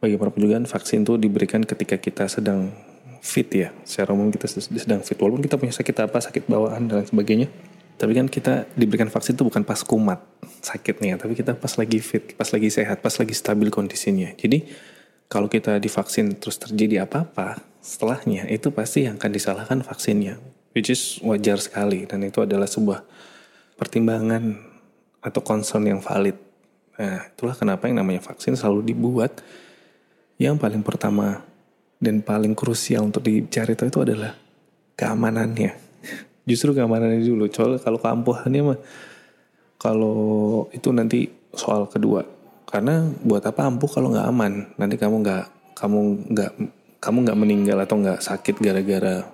bagaimanapun 0.00 0.40
juga 0.40 0.56
vaksin 0.64 1.04
itu 1.04 1.20
diberikan 1.20 1.60
ketika 1.62 2.00
kita 2.00 2.24
sedang 2.26 2.72
fit 3.20 3.46
ya. 3.52 3.76
Secara 3.84 4.16
umum 4.16 4.32
kita 4.32 4.48
sedang 4.48 5.04
fit. 5.04 5.20
Walaupun 5.20 5.44
kita 5.44 5.60
punya 5.60 5.74
sakit 5.76 5.96
apa, 6.08 6.18
sakit 6.18 6.48
bawaan 6.48 6.88
dan 6.88 7.04
sebagainya. 7.04 7.52
Tapi 7.96 8.12
kan 8.12 8.26
kita 8.28 8.68
diberikan 8.76 9.08
vaksin 9.08 9.36
itu 9.36 9.44
bukan 9.44 9.64
pas 9.64 9.80
kumat 9.84 10.20
sakitnya. 10.64 11.20
Tapi 11.20 11.36
kita 11.36 11.56
pas 11.56 11.72
lagi 11.76 12.00
fit, 12.00 12.36
pas 12.36 12.48
lagi 12.48 12.68
sehat, 12.72 13.04
pas 13.04 13.12
lagi 13.12 13.34
stabil 13.36 13.68
kondisinya. 13.68 14.32
Jadi 14.36 14.64
kalau 15.26 15.50
kita 15.50 15.76
divaksin 15.82 16.38
terus 16.38 16.56
terjadi 16.56 17.04
apa-apa 17.04 17.75
setelahnya 17.86 18.50
itu 18.50 18.74
pasti 18.74 19.06
yang 19.06 19.14
akan 19.22 19.30
disalahkan 19.30 19.78
vaksinnya. 19.86 20.42
Which 20.74 20.90
is 20.90 21.22
wajar 21.22 21.62
sekali. 21.62 22.04
Dan 22.04 22.26
itu 22.26 22.42
adalah 22.42 22.66
sebuah 22.66 23.06
pertimbangan 23.78 24.58
atau 25.22 25.40
concern 25.46 25.86
yang 25.86 26.02
valid. 26.02 26.34
Nah, 26.98 27.30
itulah 27.30 27.54
kenapa 27.54 27.86
yang 27.86 28.02
namanya 28.02 28.26
vaksin 28.26 28.58
selalu 28.58 28.90
dibuat 28.90 29.38
yang 30.36 30.58
paling 30.58 30.82
pertama 30.82 31.46
dan 31.96 32.20
paling 32.20 32.52
krusial 32.52 33.08
untuk 33.08 33.24
dicari 33.24 33.72
tahu 33.72 33.88
itu 33.88 34.00
adalah 34.02 34.32
keamanannya. 34.98 35.72
Justru 36.48 36.74
keamanannya 36.74 37.22
dulu. 37.24 37.48
Soalnya 37.48 37.80
kalau 37.80 37.98
keampuhannya 38.02 38.62
mah 38.74 38.78
kalau 39.80 40.18
itu 40.74 40.90
nanti 40.92 41.30
soal 41.54 41.88
kedua. 41.88 42.24
Karena 42.66 43.06
buat 43.22 43.46
apa 43.46 43.64
ampuh 43.64 43.88
kalau 43.88 44.12
nggak 44.12 44.26
aman? 44.26 44.52
Nanti 44.76 44.98
kamu 44.98 45.22
nggak 45.22 45.44
kamu 45.76 45.98
nggak 46.32 46.52
kamu 46.98 47.28
nggak 47.28 47.38
meninggal 47.38 47.78
atau 47.82 47.96
nggak 48.00 48.20
sakit 48.24 48.58
gara-gara 48.58 49.26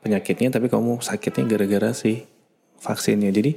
penyakitnya, 0.00 0.48
tapi 0.54 0.72
kamu 0.72 1.02
sakitnya 1.04 1.44
gara-gara 1.46 1.90
si 1.92 2.24
vaksinnya. 2.80 3.28
Jadi 3.30 3.56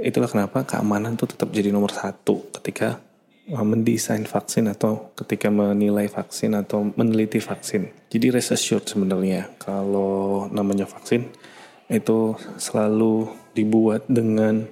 itulah 0.00 0.28
kenapa 0.30 0.64
keamanan 0.64 1.20
tuh 1.20 1.36
tetap 1.36 1.52
jadi 1.52 1.68
nomor 1.68 1.92
satu 1.92 2.48
ketika 2.56 3.02
mendesain 3.50 4.22
vaksin 4.22 4.70
atau 4.70 5.12
ketika 5.18 5.50
menilai 5.50 6.06
vaksin 6.06 6.54
atau 6.54 6.94
meneliti 6.94 7.42
vaksin. 7.42 7.90
Jadi 8.08 8.30
rest 8.30 8.54
assured 8.54 8.86
sebenarnya 8.86 9.50
kalau 9.58 10.46
namanya 10.48 10.86
vaksin 10.86 11.26
itu 11.90 12.38
selalu 12.56 13.28
dibuat 13.52 14.06
dengan 14.08 14.64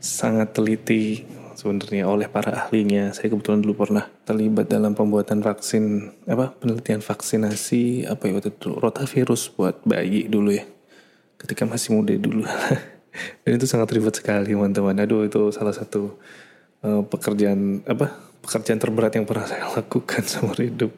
sangat 0.00 0.56
teliti 0.56 1.22
sebenarnya 1.56 2.04
oleh 2.06 2.28
para 2.28 2.52
ahlinya. 2.52 3.10
Saya 3.16 3.32
kebetulan 3.32 3.64
dulu 3.64 3.88
pernah 3.88 4.04
terlibat 4.28 4.68
dalam 4.68 4.92
pembuatan 4.92 5.40
vaksin 5.40 6.12
apa 6.28 6.52
penelitian 6.54 7.00
vaksinasi 7.00 8.06
apa 8.06 8.28
ya 8.28 8.32
waktu 8.38 8.52
itu 8.52 8.70
rotavirus 8.76 9.50
buat 9.56 9.80
bayi 9.82 10.28
dulu 10.28 10.54
ya. 10.54 10.68
Ketika 11.40 11.64
masih 11.64 11.96
muda 11.96 12.14
dulu. 12.14 12.44
Dan 13.42 13.50
itu 13.56 13.64
sangat 13.64 13.88
ribet 13.96 14.14
sekali 14.20 14.52
teman-teman. 14.52 14.94
Aduh 15.00 15.24
itu 15.24 15.48
salah 15.50 15.72
satu 15.72 16.20
uh, 16.84 17.02
pekerjaan 17.08 17.80
apa 17.88 18.12
pekerjaan 18.44 18.78
terberat 18.78 19.16
yang 19.16 19.26
pernah 19.26 19.48
saya 19.48 19.66
lakukan 19.76 20.22
seumur 20.22 20.60
hidup. 20.60 20.92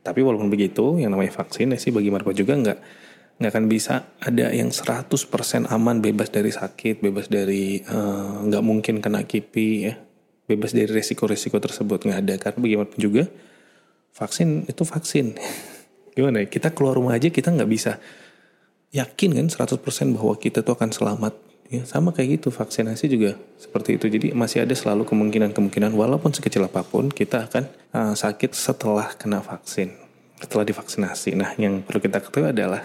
Tapi 0.00 0.22
walaupun 0.22 0.48
begitu, 0.48 1.02
yang 1.02 1.10
namanya 1.12 1.34
vaksin 1.34 1.74
ya 1.74 1.78
sih 1.78 1.90
bagi 1.90 2.08
Marco 2.08 2.30
juga 2.30 2.54
nggak 2.54 3.05
nggak 3.36 3.52
akan 3.52 3.66
bisa 3.68 4.16
ada 4.16 4.48
yang 4.48 4.72
100% 4.72 5.12
aman 5.68 6.00
bebas 6.00 6.32
dari 6.32 6.48
sakit 6.48 7.04
bebas 7.04 7.28
dari 7.28 7.84
eh, 7.84 8.32
nggak 8.48 8.62
uh, 8.62 8.66
mungkin 8.66 9.04
kena 9.04 9.28
kipi 9.28 9.92
ya. 9.92 9.94
Bebas 10.46 10.72
dari 10.72 10.86
resiko-resiko 10.86 11.58
tersebut 11.58 12.06
nggak 12.06 12.20
ada. 12.22 12.34
Karena 12.38 12.58
bagaimanapun 12.62 12.98
juga 13.02 13.28
vaksin 14.16 14.64
itu 14.64 14.82
vaksin. 14.86 15.36
Gimana 16.16 16.44
ya 16.44 16.46
kita 16.48 16.72
keluar 16.72 16.96
rumah 16.96 17.12
aja 17.18 17.28
kita 17.28 17.52
nggak 17.52 17.68
bisa 17.68 18.00
yakin 18.94 19.36
kan 19.36 19.46
100% 19.68 20.16
bahwa 20.16 20.34
kita 20.40 20.64
tuh 20.64 20.72
akan 20.72 20.90
selamat. 20.94 21.34
Ya 21.66 21.82
sama 21.82 22.14
kayak 22.14 22.40
gitu 22.40 22.54
vaksinasi 22.54 23.10
juga 23.10 23.36
seperti 23.58 24.00
itu. 24.00 24.06
Jadi 24.06 24.26
masih 24.32 24.64
ada 24.64 24.72
selalu 24.72 25.02
kemungkinan-kemungkinan 25.04 25.92
walaupun 25.92 26.30
sekecil 26.30 26.62
apa 26.64 26.86
pun 26.86 27.10
kita 27.10 27.50
akan 27.50 27.68
uh, 27.90 28.14
sakit 28.14 28.54
setelah 28.54 29.12
kena 29.18 29.42
vaksin 29.42 30.06
setelah 30.40 30.64
divaksinasi. 30.68 31.34
Nah 31.36 31.52
yang 31.56 31.80
perlu 31.82 32.00
kita 32.00 32.20
ketahui 32.20 32.52
adalah 32.52 32.84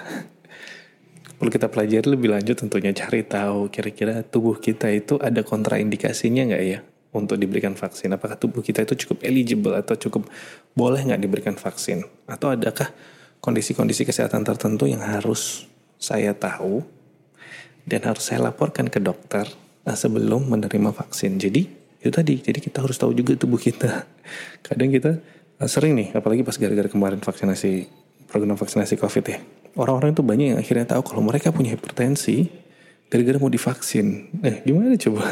perlu 1.41 1.49
kita 1.49 1.73
pelajari 1.73 2.05
lebih 2.05 2.29
lanjut 2.37 2.53
tentunya 2.53 2.93
cari 2.93 3.25
tahu 3.25 3.73
kira-kira 3.73 4.21
tubuh 4.21 4.61
kita 4.61 4.93
itu 4.93 5.17
ada 5.17 5.41
kontraindikasinya 5.41 6.53
nggak 6.53 6.61
ya 6.61 6.85
untuk 7.17 7.41
diberikan 7.41 7.73
vaksin? 7.73 8.13
Apakah 8.13 8.37
tubuh 8.37 8.61
kita 8.61 8.85
itu 8.85 8.93
cukup 8.93 9.25
eligible 9.25 9.73
atau 9.73 9.97
cukup 9.97 10.29
boleh 10.77 11.01
nggak 11.01 11.17
diberikan 11.17 11.57
vaksin? 11.57 12.05
Atau 12.29 12.53
adakah 12.53 12.93
kondisi-kondisi 13.41 14.05
kesehatan 14.05 14.45
tertentu 14.45 14.85
yang 14.85 15.01
harus 15.01 15.65
saya 15.97 16.37
tahu 16.37 16.85
dan 17.89 18.05
harus 18.05 18.21
saya 18.21 18.45
laporkan 18.45 18.85
ke 18.85 19.01
dokter 19.01 19.49
nah, 19.81 19.97
sebelum 19.97 20.45
menerima 20.45 20.93
vaksin? 20.93 21.41
Jadi 21.41 21.65
itu 22.05 22.13
tadi. 22.13 22.37
Jadi 22.37 22.61
kita 22.61 22.85
harus 22.85 23.01
tahu 23.01 23.17
juga 23.17 23.33
tubuh 23.33 23.57
kita. 23.57 24.05
Kadang 24.61 24.93
kita 24.93 25.17
eh, 25.57 25.65
sering 25.65 25.97
nih 25.97 26.13
apalagi 26.13 26.45
pas 26.45 26.53
gara-gara 26.53 26.85
kemarin 26.85 27.17
vaksinasi 27.17 27.89
program 28.29 28.61
vaksinasi 28.61 28.93
covid 29.01 29.25
ya 29.25 29.41
orang-orang 29.75 30.11
itu 30.11 30.23
banyak 30.23 30.47
yang 30.55 30.59
akhirnya 30.59 30.85
tahu 30.97 31.01
kalau 31.05 31.21
mereka 31.23 31.53
punya 31.53 31.75
hipertensi 31.75 32.49
gara-gara 33.11 33.37
mau 33.39 33.51
divaksin. 33.51 34.31
Eh 34.39 34.63
gimana 34.63 34.95
coba? 34.95 35.23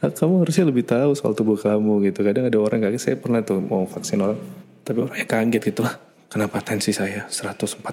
kamu 0.16 0.34
harusnya 0.44 0.64
lebih 0.64 0.84
tahu 0.88 1.12
soal 1.12 1.36
tubuh 1.36 1.60
kamu 1.60 2.08
gitu. 2.08 2.24
Kadang 2.24 2.48
ada 2.48 2.58
orang 2.58 2.80
kaget, 2.88 3.00
saya 3.12 3.16
pernah 3.20 3.44
tuh 3.44 3.60
mau 3.60 3.84
vaksin 3.84 4.16
orang, 4.20 4.40
tapi 4.80 5.04
orangnya 5.04 5.28
kaget 5.28 5.62
gitu 5.68 5.80
lah. 5.84 5.94
Kenapa 6.28 6.60
tensi 6.60 6.92
saya 6.92 7.24
145 7.28 7.84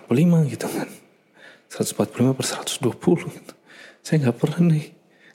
gitu 0.51 0.67
kan? 0.67 0.89
145 1.71 2.35
per 2.35 2.45
120 2.47 3.35
gitu. 3.35 3.53
Saya 4.03 4.15
nggak 4.27 4.37
pernah 4.39 4.59
nih, 4.71 4.85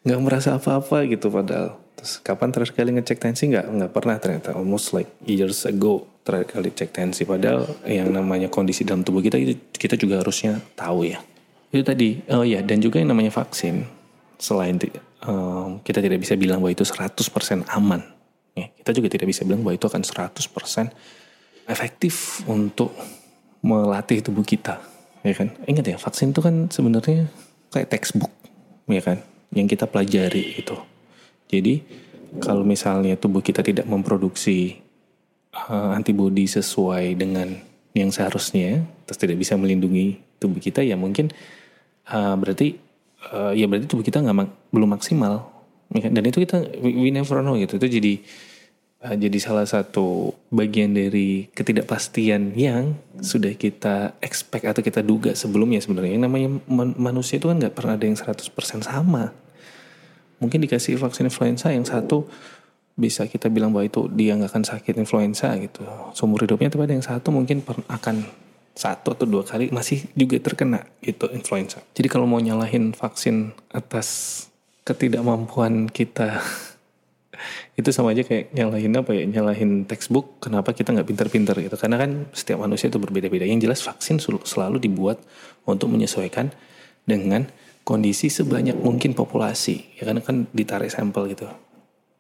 nggak 0.05 0.21
merasa 0.21 0.57
apa-apa 0.57 1.05
gitu 1.09 1.29
padahal. 1.33 1.81
Terus 1.97 2.21
kapan 2.25 2.49
terakhir 2.53 2.77
kali 2.77 2.97
ngecek 2.97 3.19
tensi 3.21 3.49
nggak? 3.53 3.67
Nggak 3.69 3.93
pernah 3.93 4.17
ternyata, 4.17 4.57
almost 4.57 4.97
like 4.97 5.09
years 5.25 5.69
ago 5.69 6.09
terakhir 6.23 6.49
kali 6.59 6.71
cek 6.73 6.91
tensi. 6.93 7.23
Padahal 7.25 7.67
yang 7.89 8.13
namanya 8.13 8.53
kondisi 8.53 8.85
dalam 8.85 9.03
tubuh 9.03 9.25
kita 9.25 9.41
itu 9.41 9.57
kita 9.73 9.97
juga 9.97 10.21
harusnya 10.21 10.61
tahu 10.77 11.09
ya. 11.09 11.19
Itu 11.71 11.83
tadi. 11.87 12.21
Oh 12.31 12.45
ya 12.45 12.61
dan 12.61 12.83
juga 12.83 13.01
yang 13.01 13.13
namanya 13.13 13.33
vaksin. 13.33 13.87
Selain 14.41 14.81
um, 15.29 15.85
kita 15.85 16.01
tidak 16.01 16.21
bisa 16.21 16.35
bilang 16.37 16.65
bahwa 16.65 16.73
itu 16.73 16.85
100% 16.85 17.69
aman. 17.69 18.01
Ya 18.57 18.67
kita 18.81 18.91
juga 18.97 19.09
tidak 19.13 19.29
bisa 19.31 19.45
bilang 19.45 19.61
bahwa 19.61 19.77
itu 19.77 19.87
akan 19.87 20.03
100% 20.03 21.71
efektif 21.71 22.43
untuk 22.49 22.91
melatih 23.61 24.25
tubuh 24.25 24.43
kita 24.43 24.81
ya 25.25 25.35
kan? 25.37 25.53
Ingat 25.69 25.85
ya 25.85 25.97
vaksin 26.01 26.33
itu 26.33 26.41
kan 26.41 26.73
sebenarnya 26.73 27.29
kayak 27.73 27.89
textbook 27.93 28.33
ya 28.89 29.05
kan? 29.05 29.21
Yang 29.53 29.77
kita 29.77 29.85
pelajari 29.91 30.63
itu. 30.63 30.77
Jadi 31.51 31.83
kalau 32.39 32.63
misalnya 32.63 33.19
tubuh 33.19 33.43
kita 33.43 33.61
tidak 33.67 33.85
memproduksi 33.91 34.79
uh, 35.55 35.97
antibodi 35.97 36.47
sesuai 36.47 37.19
dengan 37.19 37.55
yang 37.97 38.15
seharusnya 38.15 38.87
terus 39.07 39.19
tidak 39.19 39.43
bisa 39.43 39.59
melindungi 39.59 40.23
tubuh 40.39 40.63
kita 40.63 40.81
ya 40.87 40.95
mungkin 40.95 41.35
uh, 42.11 42.35
berarti 42.39 42.91
uh, 43.29 43.53
ya 43.53 43.69
berarti 43.69 43.87
tubuh 43.87 44.05
kita 44.05 44.25
nggak 44.25 44.37
mak 44.37 44.49
belum 44.73 44.91
maksimal. 44.97 45.53
Ya 45.91 46.07
kan? 46.07 46.15
dan 46.15 46.23
itu 46.23 46.39
kita 46.47 46.71
we, 46.79 47.11
never 47.11 47.43
know 47.43 47.59
gitu. 47.59 47.77
Itu 47.77 47.91
jadi 47.91 48.23
uh, 49.05 49.17
jadi 49.19 49.39
salah 49.43 49.67
satu 49.67 50.33
bagian 50.55 50.95
dari 50.95 51.51
ketidakpastian 51.51 52.55
yang 52.55 52.95
sudah 53.19 53.53
kita 53.59 54.15
expect 54.23 54.65
atau 54.65 54.81
kita 54.81 55.03
duga 55.03 55.35
sebelumnya 55.35 55.83
sebenarnya. 55.83 56.17
Yang 56.17 56.25
namanya 56.31 56.49
man 56.71 56.95
manusia 56.97 57.43
itu 57.43 57.51
kan 57.51 57.59
nggak 57.59 57.75
pernah 57.75 57.99
ada 57.99 58.07
yang 58.07 58.17
100% 58.17 58.55
sama. 58.87 59.35
Mungkin 60.41 60.65
dikasih 60.65 60.97
vaksin 60.97 61.29
influenza 61.29 61.69
yang 61.69 61.85
satu 61.85 62.25
bisa 63.01 63.25
kita 63.25 63.49
bilang 63.49 63.73
bahwa 63.73 63.89
itu 63.89 64.05
dia 64.13 64.37
nggak 64.37 64.53
akan 64.53 64.65
sakit 64.69 64.95
influenza 65.01 65.49
gitu. 65.57 65.81
Seumur 66.13 66.45
hidupnya 66.45 66.69
tapi 66.69 66.85
ada 66.85 66.95
yang 66.95 67.07
satu 67.07 67.33
mungkin 67.33 67.65
akan 67.89 68.29
satu 68.77 69.17
atau 69.17 69.25
dua 69.25 69.43
kali 69.43 69.73
masih 69.73 70.05
juga 70.13 70.37
terkena 70.37 70.85
gitu 71.01 71.33
influenza. 71.33 71.81
Jadi 71.97 72.07
kalau 72.13 72.29
mau 72.29 72.39
nyalahin 72.39 72.93
vaksin 72.93 73.57
atas 73.73 74.47
ketidakmampuan 74.85 75.89
kita 75.89 76.45
itu 77.81 77.89
sama 77.89 78.13
aja 78.13 78.21
kayak 78.21 78.53
nyalahin 78.53 78.93
apa 78.93 79.11
ya 79.17 79.25
nyalahin 79.25 79.89
textbook 79.89 80.45
kenapa 80.45 80.77
kita 80.77 80.93
nggak 80.93 81.09
pinter-pinter 81.09 81.57
gitu? 81.57 81.77
Karena 81.81 81.97
kan 81.97 82.29
setiap 82.37 82.61
manusia 82.61 82.93
itu 82.93 83.01
berbeda-beda. 83.01 83.49
Yang 83.49 83.65
jelas 83.65 83.81
vaksin 83.81 84.21
selalu 84.21 84.77
dibuat 84.77 85.17
untuk 85.65 85.89
menyesuaikan 85.89 86.53
dengan 87.09 87.49
kondisi 87.83 88.29
sebanyak 88.29 88.77
mungkin 88.77 89.17
populasi. 89.17 89.97
Ya 89.97 90.05
karena 90.05 90.21
kan 90.21 90.45
ditarik 90.53 90.93
sampel 90.93 91.33
gitu 91.33 91.49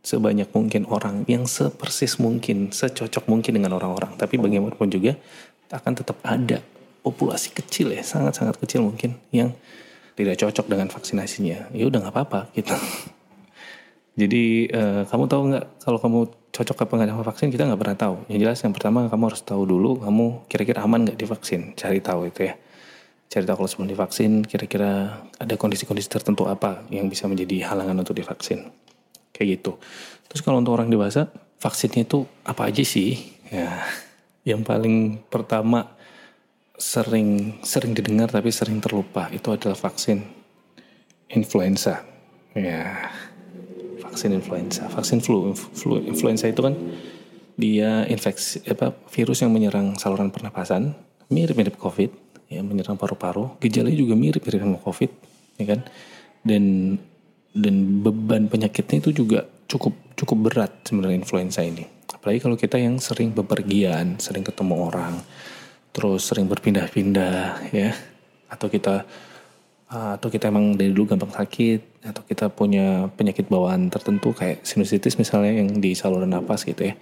sebanyak 0.00 0.48
mungkin 0.56 0.88
orang 0.88 1.28
yang 1.28 1.44
sepersis 1.44 2.16
mungkin, 2.16 2.72
secocok 2.72 3.28
mungkin 3.28 3.60
dengan 3.60 3.76
orang-orang. 3.76 4.16
Tapi 4.16 4.40
bagaimanapun 4.40 4.88
juga 4.88 5.16
akan 5.70 5.92
tetap 5.92 6.18
ada 6.24 6.58
populasi 7.04 7.52
kecil 7.54 7.92
ya, 7.92 8.02
sangat-sangat 8.04 8.56
kecil 8.60 8.84
mungkin 8.84 9.16
yang 9.32 9.52
tidak 10.16 10.40
cocok 10.40 10.66
dengan 10.68 10.88
vaksinasinya. 10.88 11.72
Ya 11.72 11.84
udah 11.88 11.98
nggak 12.04 12.14
apa-apa 12.16 12.40
gitu. 12.56 12.72
Jadi 14.20 14.68
uh, 14.74 15.08
kamu 15.08 15.24
tahu 15.30 15.42
nggak 15.54 15.64
kalau 15.80 15.98
kamu 16.02 16.20
cocok 16.50 16.76
apa 16.82 16.92
nggak 16.98 17.24
vaksin 17.24 17.48
kita 17.48 17.64
nggak 17.68 17.80
pernah 17.80 17.96
tahu. 17.96 18.14
Yang 18.28 18.38
jelas 18.44 18.58
yang 18.66 18.74
pertama 18.74 18.98
kamu 19.08 19.24
harus 19.32 19.40
tahu 19.40 19.62
dulu 19.64 20.02
kamu 20.02 20.44
kira-kira 20.50 20.84
aman 20.84 21.08
nggak 21.08 21.18
divaksin. 21.20 21.72
Cari 21.78 22.04
tahu 22.04 22.28
itu 22.28 22.50
ya. 22.50 22.54
Cari 23.30 23.46
tahu 23.46 23.62
kalau 23.62 23.70
sebelum 23.70 23.88
divaksin 23.88 24.42
kira-kira 24.42 25.22
ada 25.38 25.54
kondisi-kondisi 25.54 26.10
tertentu 26.10 26.50
apa 26.50 26.82
yang 26.90 27.06
bisa 27.06 27.30
menjadi 27.30 27.70
halangan 27.70 28.02
untuk 28.02 28.18
divaksin 28.18 28.66
kayak 29.40 29.56
gitu. 29.56 29.80
Terus 30.28 30.44
kalau 30.44 30.60
untuk 30.60 30.76
orang 30.76 30.92
dewasa, 30.92 31.32
vaksinnya 31.56 32.04
itu 32.04 32.28
apa 32.44 32.68
aja 32.68 32.84
sih? 32.84 33.16
Ya, 33.48 33.80
yang 34.44 34.60
paling 34.60 35.24
pertama 35.32 35.96
sering 36.76 37.60
sering 37.64 37.92
didengar 37.96 38.28
tapi 38.28 38.52
sering 38.52 38.80
terlupa 38.84 39.32
itu 39.32 39.48
adalah 39.48 39.76
vaksin 39.76 40.20
influenza. 41.32 42.04
Ya, 42.52 43.08
vaksin 44.04 44.36
influenza, 44.36 44.84
vaksin 44.92 45.24
flu, 45.24 45.56
flu 45.56 46.04
influenza 46.04 46.44
itu 46.50 46.60
kan 46.60 46.76
dia 47.56 48.04
infeksi 48.08 48.60
apa 48.68 48.92
virus 49.12 49.40
yang 49.40 49.52
menyerang 49.52 49.96
saluran 49.96 50.28
pernapasan, 50.28 50.96
mirip-mirip 51.28 51.76
COVID, 51.80 52.10
ya 52.50 52.60
menyerang 52.64 52.96
paru-paru, 52.96 53.54
gejalanya 53.62 53.96
juga 53.96 54.14
mirip-mirip 54.16 54.60
sama 54.60 54.78
COVID, 54.82 55.10
ya 55.62 55.64
kan? 55.76 55.80
Dan 56.42 56.96
dan 57.54 58.04
beban 58.04 58.46
penyakitnya 58.46 59.02
itu 59.02 59.24
juga 59.24 59.46
cukup 59.66 59.94
cukup 60.14 60.50
berat 60.50 60.72
sebenarnya 60.86 61.22
influenza 61.22 61.62
ini. 61.62 61.86
Apalagi 62.10 62.42
kalau 62.42 62.56
kita 62.58 62.76
yang 62.76 62.98
sering 63.00 63.32
bepergian, 63.32 64.18
sering 64.20 64.44
ketemu 64.44 64.90
orang, 64.90 65.14
terus 65.90 66.26
sering 66.28 66.46
berpindah-pindah 66.50 67.70
ya, 67.72 67.94
atau 68.50 68.68
kita 68.68 69.06
atau 69.90 70.30
kita 70.30 70.54
emang 70.54 70.78
dari 70.78 70.94
dulu 70.94 71.14
gampang 71.14 71.34
sakit, 71.34 72.06
atau 72.06 72.22
kita 72.22 72.46
punya 72.46 73.10
penyakit 73.18 73.50
bawaan 73.50 73.90
tertentu 73.90 74.30
kayak 74.30 74.62
sinusitis 74.62 75.18
misalnya 75.18 75.50
yang 75.50 75.82
di 75.82 75.98
saluran 75.98 76.30
nafas 76.30 76.62
gitu 76.62 76.86
ya, 76.86 76.94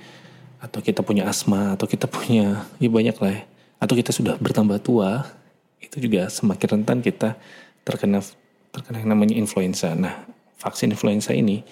atau 0.65 0.81
kita 0.81 1.05
punya 1.05 1.29
asma, 1.29 1.77
atau 1.77 1.85
kita 1.85 2.09
punya 2.09 2.65
ya 2.81 2.89
banyak 2.89 3.17
lah 3.21 3.33
ya, 3.37 3.43
atau 3.77 3.93
kita 3.93 4.09
sudah 4.09 4.41
bertambah 4.41 4.81
tua, 4.81 5.29
itu 5.85 6.01
juga 6.01 6.33
semakin 6.33 6.81
rentan 6.81 7.05
kita 7.05 7.37
terkena 7.85 8.25
terkena 8.73 9.05
yang 9.05 9.11
namanya 9.13 9.37
influenza. 9.37 9.93
Nah, 9.93 10.25
vaksin 10.59 10.93
influenza 10.93 11.33
ini 11.33 11.63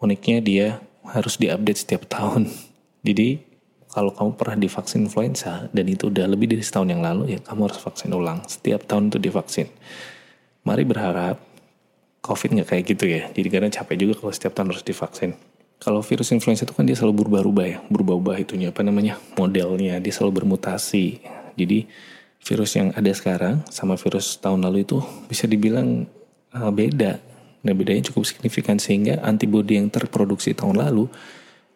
uniknya 0.00 0.38
dia 0.40 0.66
harus 1.04 1.36
diupdate 1.36 1.78
setiap 1.78 2.08
tahun. 2.08 2.48
Jadi 3.04 3.42
kalau 3.92 4.10
kamu 4.10 4.34
pernah 4.34 4.56
divaksin 4.58 5.06
influenza 5.06 5.70
dan 5.70 5.86
itu 5.86 6.10
udah 6.10 6.26
lebih 6.26 6.50
dari 6.50 6.64
setahun 6.64 6.88
yang 6.90 7.02
lalu 7.04 7.36
ya 7.36 7.40
kamu 7.44 7.70
harus 7.70 7.78
vaksin 7.78 8.10
ulang. 8.10 8.42
Setiap 8.48 8.88
tahun 8.88 9.12
itu 9.12 9.18
divaksin. 9.20 9.68
Mari 10.64 10.82
berharap 10.88 11.36
COVID 12.24 12.56
nggak 12.58 12.68
kayak 12.72 12.84
gitu 12.88 13.04
ya. 13.04 13.22
Jadi 13.30 13.48
karena 13.52 13.68
capek 13.68 13.96
juga 14.00 14.14
kalau 14.16 14.32
setiap 14.32 14.56
tahun 14.56 14.72
harus 14.72 14.82
divaksin. 14.86 15.36
Kalau 15.78 16.00
virus 16.00 16.32
influenza 16.32 16.64
itu 16.64 16.72
kan 16.72 16.88
dia 16.88 16.96
selalu 16.96 17.26
berubah-ubah 17.26 17.66
ya, 17.68 17.78
berubah-ubah 17.92 18.40
itunya 18.40 18.72
apa 18.72 18.80
namanya 18.80 19.20
modelnya, 19.36 20.00
dia 20.00 20.12
selalu 20.16 20.40
bermutasi. 20.40 21.20
Jadi 21.60 21.84
virus 22.40 22.72
yang 22.80 22.88
ada 22.96 23.12
sekarang 23.12 23.60
sama 23.68 24.00
virus 24.00 24.40
tahun 24.40 24.64
lalu 24.64 24.88
itu 24.88 25.04
bisa 25.28 25.44
dibilang 25.44 26.08
uh, 26.56 26.72
beda 26.72 27.20
Nah 27.64 27.72
bedanya 27.72 28.12
cukup 28.12 28.28
signifikan 28.28 28.76
sehingga 28.76 29.24
antibodi 29.24 29.80
yang 29.80 29.88
terproduksi 29.88 30.52
tahun 30.52 30.84
lalu 30.84 31.08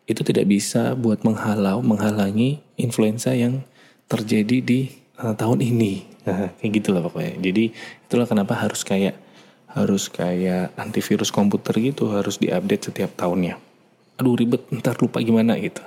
itu 0.08 0.20
tidak 0.24 0.48
bisa 0.48 0.96
buat 0.96 1.20
menghalau, 1.24 1.84
menghalangi 1.84 2.64
influenza 2.80 3.36
yang 3.36 3.64
terjadi 4.08 4.64
di 4.64 4.88
uh, 5.20 5.36
tahun 5.36 5.60
ini. 5.60 6.08
Nah, 6.24 6.52
kayak 6.60 6.72
gitulah 6.80 7.00
pokoknya. 7.04 7.40
Jadi 7.40 7.72
itulah 8.08 8.24
kenapa 8.24 8.56
harus 8.56 8.84
kayak 8.84 9.16
harus 9.68 10.08
kayak 10.08 10.72
antivirus 10.80 11.28
komputer 11.28 11.76
gitu 11.92 12.08
harus 12.08 12.40
diupdate 12.40 12.88
setiap 12.88 13.12
tahunnya. 13.20 13.60
Aduh 14.16 14.34
ribet, 14.34 14.64
ntar 14.72 14.96
lupa 15.00 15.20
gimana 15.20 15.60
gitu. 15.60 15.84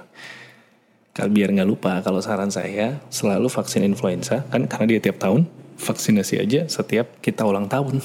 Kalau 1.11 1.33
biar 1.33 1.51
nggak 1.51 1.67
lupa, 1.67 1.99
kalau 2.05 2.23
saran 2.23 2.53
saya 2.53 3.01
selalu 3.11 3.51
vaksin 3.51 3.83
influenza 3.83 4.47
kan 4.47 4.69
karena 4.69 4.95
dia 4.95 4.99
tiap 5.03 5.19
tahun 5.19 5.49
vaksinasi 5.81 6.39
aja 6.39 6.69
setiap 6.69 7.19
kita 7.25 7.43
ulang 7.43 7.65
tahun. 7.67 7.99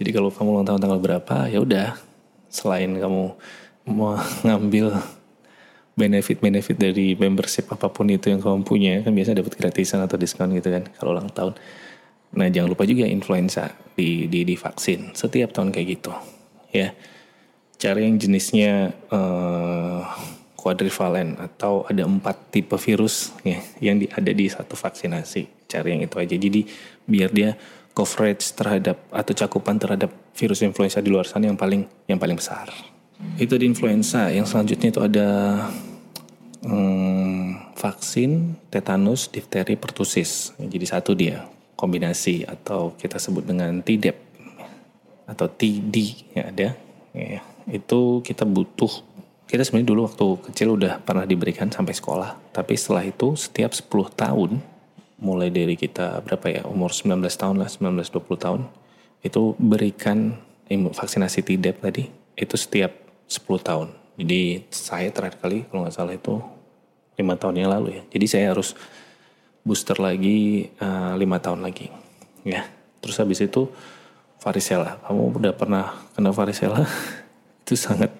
Jadi 0.00 0.10
kalau 0.16 0.32
kamu 0.32 0.48
ulang 0.56 0.66
tahun 0.66 0.80
tanggal 0.80 1.00
berapa, 1.00 1.36
ya 1.52 1.60
udah 1.60 1.92
selain 2.48 2.96
kamu 2.96 3.36
mau 3.92 4.16
ngambil 4.48 4.96
benefit-benefit 6.00 6.76
dari 6.80 7.12
membership 7.12 7.68
apa 7.68 7.92
pun 7.92 8.08
itu 8.08 8.32
yang 8.32 8.40
kamu 8.40 8.64
punya 8.64 8.92
kan 9.04 9.12
biasa 9.12 9.36
dapat 9.36 9.52
gratisan 9.60 10.00
atau 10.00 10.16
diskon 10.16 10.56
gitu 10.56 10.72
kan 10.72 10.88
kalau 10.96 11.12
ulang 11.12 11.28
tahun. 11.28 11.52
Nah 12.32 12.48
jangan 12.48 12.72
lupa 12.72 12.88
juga 12.88 13.04
influenza 13.04 13.76
di 13.92 14.24
di, 14.30 14.48
di 14.48 14.56
vaksin 14.56 15.12
setiap 15.12 15.52
tahun 15.52 15.68
kayak 15.74 15.86
gitu 16.00 16.12
ya. 16.72 16.96
Cari 17.80 18.08
yang 18.08 18.16
jenisnya 18.20 18.92
uh, 19.08 20.04
quadrivalen 20.56 21.40
atau 21.40 21.88
ada 21.88 22.04
empat 22.04 22.52
tipe 22.52 22.76
virus 22.76 23.32
ya 23.40 23.60
yang 23.80 24.00
di, 24.00 24.06
ada 24.08 24.32
di 24.32 24.48
satu 24.48 24.76
vaksinasi. 24.76 25.68
Cari 25.68 25.96
yang 25.96 26.02
itu 26.04 26.16
aja. 26.16 26.36
Jadi 26.36 26.60
biar 27.08 27.32
dia 27.32 27.56
coverage 28.00 28.56
terhadap 28.56 28.96
atau 29.12 29.36
cakupan 29.36 29.76
terhadap 29.76 30.08
virus 30.32 30.64
influenza 30.64 31.04
di 31.04 31.12
luar 31.12 31.28
sana 31.28 31.52
yang 31.52 31.60
paling 31.60 31.84
yang 32.08 32.16
paling 32.16 32.40
besar. 32.40 32.72
Itu 33.36 33.60
di 33.60 33.68
influenza. 33.68 34.32
Yang 34.32 34.56
selanjutnya 34.56 34.88
itu 34.88 35.00
ada 35.04 35.28
hmm, 36.64 37.76
vaksin 37.76 38.56
tetanus, 38.72 39.28
difteri, 39.28 39.76
pertusis. 39.76 40.56
Jadi 40.56 40.86
satu 40.88 41.12
dia 41.12 41.44
kombinasi 41.76 42.48
atau 42.48 42.96
kita 42.96 43.20
sebut 43.20 43.44
dengan 43.44 43.84
TDEP 43.84 44.16
atau 45.28 45.46
TD 45.52 45.96
ya 46.32 46.48
ada. 46.48 46.68
Ya, 47.12 47.44
itu 47.68 48.24
kita 48.24 48.48
butuh 48.48 48.88
kita 49.44 49.66
sebenarnya 49.66 49.90
dulu 49.92 50.00
waktu 50.06 50.26
kecil 50.46 50.78
udah 50.78 51.02
pernah 51.04 51.28
diberikan 51.28 51.68
sampai 51.68 51.92
sekolah. 51.92 52.54
Tapi 52.54 52.72
setelah 52.80 53.04
itu 53.04 53.36
setiap 53.36 53.76
10 53.76 53.90
tahun 54.16 54.50
mulai 55.20 55.52
dari 55.52 55.76
kita 55.76 56.24
berapa 56.24 56.46
ya 56.48 56.62
umur 56.66 56.90
19 56.96 57.20
tahun 57.20 57.56
lah 57.60 57.68
19-20 57.68 58.10
tahun 58.40 58.60
itu 59.20 59.52
berikan 59.60 60.40
vaksinasi 60.70 61.44
TDEP 61.44 61.76
tadi 61.84 62.08
itu 62.40 62.56
setiap 62.56 62.96
10 63.28 63.44
tahun. 63.60 63.88
Jadi 64.16 64.64
saya 64.72 65.08
terakhir 65.12 65.38
kali 65.40 65.68
kalau 65.68 65.84
nggak 65.84 65.94
salah 65.94 66.16
itu 66.16 66.40
lima 67.20 67.36
tahun 67.36 67.60
yang 67.60 67.70
lalu 67.70 68.00
ya. 68.00 68.02
Jadi 68.16 68.26
saya 68.26 68.46
harus 68.56 68.72
booster 69.60 70.00
lagi 70.00 70.72
uh, 70.80 71.14
lima 71.20 71.36
tahun 71.36 71.60
lagi, 71.60 71.92
ya. 72.48 72.64
Terus 73.04 73.16
habis 73.20 73.44
itu 73.44 73.68
varicella. 74.40 74.96
Kamu 75.04 75.36
udah 75.36 75.52
pernah 75.52 75.84
kena 76.16 76.32
varicella? 76.32 76.84
itu 77.64 77.76
sangat 77.76 78.12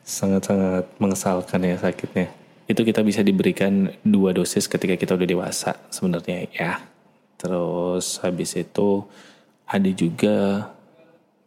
sangat 0.00 0.42
sangat 0.48 0.84
mengesalkan 0.96 1.60
ya 1.68 1.76
sakitnya. 1.76 2.39
Itu 2.70 2.86
kita 2.86 3.02
bisa 3.02 3.26
diberikan 3.26 3.90
dua 4.06 4.30
dosis 4.30 4.70
ketika 4.70 4.94
kita 4.94 5.18
udah 5.18 5.26
dewasa 5.26 5.74
sebenarnya 5.90 6.46
ya. 6.54 6.78
Terus 7.34 8.22
habis 8.22 8.54
itu 8.54 9.02
ada 9.66 9.90
juga 9.90 10.70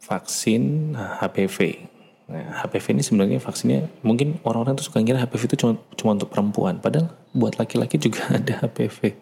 vaksin 0.03 0.91
HPV 0.99 1.87
Nah, 2.23 2.63
HPV 2.63 2.95
ini 2.95 3.03
sebenarnya 3.03 3.37
vaksinnya 3.43 3.91
mungkin 3.99 4.39
orang-orang 4.47 4.79
tuh 4.79 4.87
suka 4.87 5.03
ngira 5.03 5.19
HPV 5.27 5.53
itu 5.53 5.57
cuma 5.59 5.73
cuma 5.99 6.15
untuk 6.15 6.31
perempuan, 6.31 6.79
padahal 6.79 7.11
buat 7.35 7.59
laki-laki 7.59 7.99
juga 7.99 8.25
ada 8.37 8.63
HPV. 8.63 9.13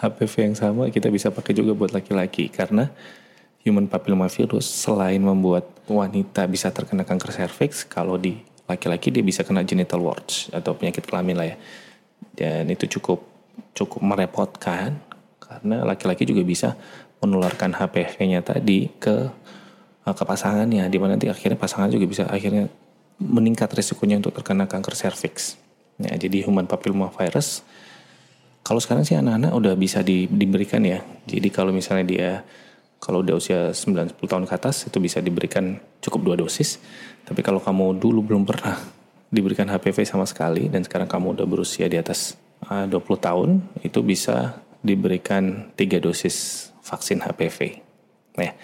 HPV 0.00 0.34
yang 0.40 0.56
sama 0.56 0.88
kita 0.88 1.12
bisa 1.12 1.28
pakai 1.28 1.52
juga 1.52 1.76
buat 1.76 1.92
laki-laki 1.92 2.48
karena 2.48 2.88
human 3.66 3.84
papilloma 3.84 4.32
virus 4.32 4.64
selain 4.64 5.20
membuat 5.20 5.68
wanita 5.84 6.48
bisa 6.48 6.70
terkena 6.70 7.04
kanker 7.04 7.34
serviks, 7.34 7.84
kalau 7.84 8.16
di 8.16 8.38
laki-laki 8.66 9.10
dia 9.10 9.24
bisa 9.24 9.42
kena 9.42 9.66
genital 9.66 10.02
warts 10.02 10.48
atau 10.54 10.74
penyakit 10.76 11.04
kelamin 11.06 11.36
lah 11.38 11.46
ya. 11.52 11.56
Dan 12.32 12.70
itu 12.70 12.86
cukup 12.98 13.22
cukup 13.76 14.00
merepotkan 14.00 15.00
karena 15.42 15.84
laki-laki 15.84 16.24
juga 16.24 16.42
bisa 16.46 16.68
menularkan 17.20 17.76
HPV-nya 17.76 18.40
tadi 18.42 18.88
ke 18.96 19.28
uh, 20.06 20.14
ke 20.14 20.24
pasangannya 20.24 20.88
di 20.88 20.98
mana 20.98 21.14
nanti 21.14 21.28
akhirnya 21.28 21.58
pasangan 21.60 21.92
juga 21.92 22.08
bisa 22.08 22.24
akhirnya 22.26 22.66
meningkat 23.20 23.70
risikonya 23.70 24.18
untuk 24.18 24.34
terkena 24.34 24.66
kanker 24.66 24.96
serviks. 24.96 25.60
Ya, 26.00 26.16
jadi 26.16 26.48
human 26.48 26.66
papilloma 26.66 27.12
virus 27.12 27.62
kalau 28.62 28.78
sekarang 28.78 29.02
sih 29.02 29.18
anak-anak 29.18 29.52
udah 29.52 29.74
bisa 29.74 30.06
di, 30.06 30.30
diberikan 30.30 30.86
ya. 30.86 31.02
Jadi 31.26 31.50
kalau 31.50 31.74
misalnya 31.74 32.06
dia 32.06 32.30
kalau 33.02 33.26
udah 33.26 33.34
usia 33.34 33.74
9-10 33.74 34.14
tahun 34.22 34.46
ke 34.46 34.54
atas 34.54 34.86
itu 34.86 35.02
bisa 35.02 35.18
diberikan 35.18 35.82
cukup 35.98 36.20
dua 36.22 36.36
dosis. 36.38 36.78
Tapi 37.26 37.42
kalau 37.42 37.58
kamu 37.58 37.98
dulu 37.98 38.22
belum 38.22 38.46
pernah 38.46 38.78
diberikan 39.34 39.66
HPV 39.66 40.06
sama 40.06 40.22
sekali 40.22 40.70
dan 40.70 40.86
sekarang 40.86 41.10
kamu 41.10 41.34
udah 41.34 41.46
berusia 41.50 41.90
di 41.90 41.98
atas 41.98 42.38
uh, 42.70 42.86
20 42.86 43.02
tahun 43.18 43.48
itu 43.82 43.98
bisa 44.06 44.62
diberikan 44.86 45.74
tiga 45.74 45.98
dosis 45.98 46.70
vaksin 46.86 47.18
HPV. 47.26 47.82
Nah, 48.38 48.54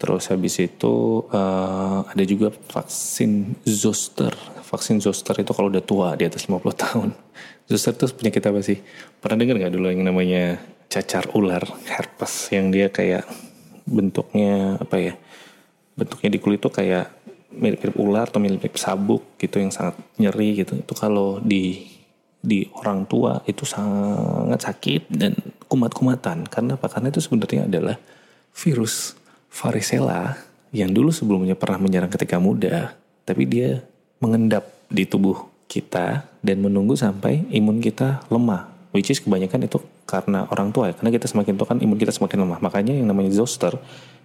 Terus 0.00 0.32
habis 0.32 0.56
itu 0.56 1.28
uh, 1.28 2.00
ada 2.08 2.24
juga 2.24 2.48
vaksin 2.48 3.52
zoster. 3.68 4.32
Vaksin 4.64 4.96
zoster 4.96 5.36
itu 5.36 5.52
kalau 5.52 5.68
udah 5.68 5.84
tua 5.84 6.16
di 6.16 6.24
atas 6.24 6.48
50 6.48 6.72
tahun. 6.72 7.08
Zoster 7.70 7.94
itu 7.94 8.08
penyakit 8.16 8.42
apa 8.48 8.64
sih? 8.64 8.80
Pernah 9.20 9.44
dengar 9.44 9.60
nggak 9.60 9.74
dulu 9.76 9.86
yang 9.92 10.02
namanya 10.02 10.58
cacar 10.90 11.28
ular 11.38 11.62
herpes 11.86 12.50
yang 12.50 12.72
dia 12.74 12.90
kayak 12.90 13.22
bentuknya 13.90 14.78
apa 14.78 14.96
ya? 14.96 15.14
Bentuknya 15.98 16.28
di 16.30 16.38
kulit 16.38 16.62
itu 16.62 16.70
kayak 16.70 17.10
mirip-mirip 17.50 17.96
ular 17.98 18.30
atau 18.30 18.38
mirip-mirip 18.38 18.78
sabuk 18.78 19.34
gitu 19.36 19.58
yang 19.58 19.74
sangat 19.74 19.98
nyeri 20.16 20.62
gitu. 20.62 20.78
Itu 20.78 20.94
kalau 20.94 21.42
di 21.42 21.90
di 22.40 22.64
orang 22.72 23.04
tua 23.04 23.44
itu 23.44 23.68
sangat 23.68 24.64
sakit 24.64 25.12
dan 25.12 25.36
kumat-kumatan 25.68 26.48
karena 26.48 26.78
apa? 26.78 26.86
Karena 26.88 27.12
itu 27.12 27.20
sebenarnya 27.20 27.68
adalah 27.68 27.98
virus 28.54 29.18
varicella 29.50 30.38
yang 30.70 30.94
dulu 30.94 31.10
sebelumnya 31.10 31.58
pernah 31.58 31.82
menyerang 31.82 32.08
ketika 32.08 32.38
muda, 32.38 32.94
tapi 33.26 33.44
dia 33.44 33.82
mengendap 34.22 34.64
di 34.86 35.04
tubuh 35.04 35.50
kita 35.66 36.26
dan 36.42 36.62
menunggu 36.62 36.94
sampai 36.94 37.46
imun 37.50 37.82
kita 37.82 38.22
lemah. 38.30 38.69
Which 38.90 39.06
is 39.10 39.22
kebanyakan 39.22 39.70
itu 39.70 39.78
karena 40.02 40.50
orang 40.50 40.74
tua 40.74 40.90
ya. 40.90 40.94
Karena 40.98 41.14
kita 41.14 41.30
semakin 41.30 41.54
tua 41.54 41.66
kan 41.70 41.78
imun 41.78 41.94
kita 41.94 42.10
semakin 42.10 42.42
lemah. 42.42 42.58
Makanya 42.58 42.94
yang 42.98 43.06
namanya 43.06 43.30
zoster 43.30 43.78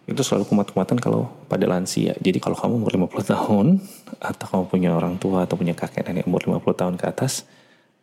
itu 0.05 0.21
selalu 0.21 0.45
kumat-kumatan 0.45 1.01
kalau 1.01 1.29
pada 1.49 1.65
lansia. 1.65 2.13
Jadi 2.21 2.37
kalau 2.37 2.53
kamu 2.53 2.81
umur 2.81 3.09
50 3.09 3.33
tahun 3.33 3.67
atau 4.21 4.45
kamu 4.45 4.63
punya 4.69 4.89
orang 4.93 5.17
tua 5.17 5.49
atau 5.49 5.57
punya 5.57 5.73
kakek 5.73 6.05
nenek 6.05 6.29
umur 6.29 6.45
50 6.45 6.61
tahun 6.81 6.95
ke 6.97 7.05
atas, 7.09 7.49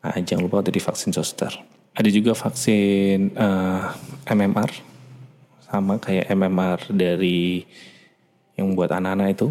nah, 0.02 0.14
jangan 0.18 0.50
lupa 0.50 0.66
untuk 0.66 0.74
divaksin 0.74 1.14
zoster. 1.14 1.54
Ada 1.94 2.10
juga 2.10 2.34
vaksin 2.34 3.38
uh, 3.38 3.94
eh, 4.26 4.34
MMR 4.34 4.70
sama 5.70 6.02
kayak 6.02 6.26
MMR 6.34 6.90
dari 6.90 7.62
yang 8.58 8.74
buat 8.74 8.90
anak-anak 8.90 9.28
itu 9.38 9.48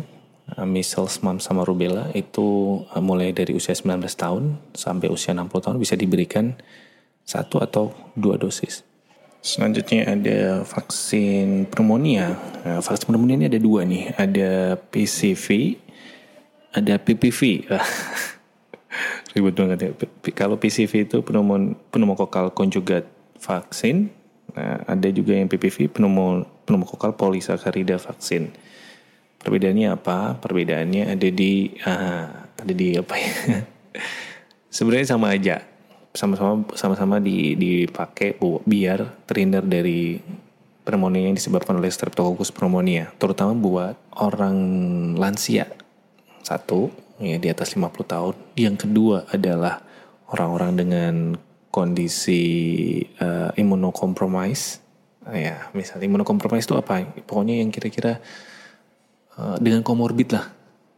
uh, 0.57 0.67
measles, 0.67 1.23
mumps 1.23 1.47
sama 1.47 1.63
rubella 1.63 2.11
itu 2.11 2.81
uh, 2.91 2.99
mulai 2.99 3.31
dari 3.31 3.55
usia 3.55 3.71
19 3.71 4.03
tahun 4.11 4.59
sampai 4.75 5.07
usia 5.07 5.31
60 5.31 5.47
tahun 5.53 5.77
bisa 5.79 5.95
diberikan 5.95 6.57
satu 7.25 7.61
atau 7.61 7.95
dua 8.17 8.37
dosis. 8.37 8.83
Selanjutnya 9.41 10.05
ada 10.05 10.39
vaksin 10.61 11.65
pneumonia. 11.65 12.37
Nah, 12.61 12.77
vaksin 12.79 13.09
pneumonia 13.09 13.41
ini 13.41 13.47
ada 13.49 13.59
dua 13.61 13.81
nih, 13.87 14.13
ada 14.13 14.77
PCV, 14.77 15.77
ada 16.77 17.01
PPV. 17.01 17.65
Ribet 19.33 19.55
banget 19.55 19.77
ya. 19.81 19.89
Kalau 20.35 20.61
PCV 20.61 21.09
itu 21.09 21.17
pneumon 21.25 21.73
pneumokokal 21.89 22.53
conjugate 22.53 23.09
vaksin, 23.41 24.13
Nah, 24.51 24.83
ada 24.83 25.07
juga 25.11 25.35
yang 25.35 25.47
PPV 25.47 25.91
pneumo, 25.91 26.43
pneumokokal 26.67 27.15
polisakarida 27.15 27.95
vaksin. 27.95 28.51
Perbedaannya 29.41 29.87
apa? 29.95 30.37
Perbedaannya 30.37 31.07
ada 31.07 31.29
di 31.31 31.71
uh, 31.87 32.27
ada 32.59 32.73
di 32.75 32.93
apa 32.99 33.15
ya? 33.17 33.31
Sebenarnya 34.75 35.07
sama 35.17 35.33
aja. 35.33 35.63
Sama-sama 36.11 36.67
sama-sama 36.75 37.15
di 37.23 37.55
dipakai 37.55 38.35
biar 38.67 39.23
terhindar 39.23 39.63
dari 39.63 40.19
pneumonia 40.83 41.31
yang 41.31 41.37
disebabkan 41.37 41.79
oleh 41.79 41.87
Streptococcus 41.87 42.51
pneumonia, 42.51 43.13
terutama 43.15 43.55
buat 43.55 43.95
orang 44.19 44.57
lansia. 45.15 45.71
Satu, 46.41 46.91
ya 47.21 47.37
di 47.37 47.47
atas 47.47 47.77
50 47.77 48.03
tahun. 48.03 48.35
Yang 48.57 48.75
kedua 48.89 49.29
adalah 49.29 49.79
orang-orang 50.33 50.71
dengan 50.75 51.13
kondisi 51.71 52.43
uh, 53.23 53.55
imunokompromis 53.55 54.81
ya 55.29 55.69
misalnya 55.77 56.09
imunokompromis 56.09 56.65
itu 56.65 56.73
apa? 56.73 57.05
Pokoknya 57.29 57.61
yang 57.61 57.69
kira-kira 57.69 58.17
uh, 59.37 59.57
dengan 59.61 59.85
komorbid 59.85 60.33
lah. 60.33 60.49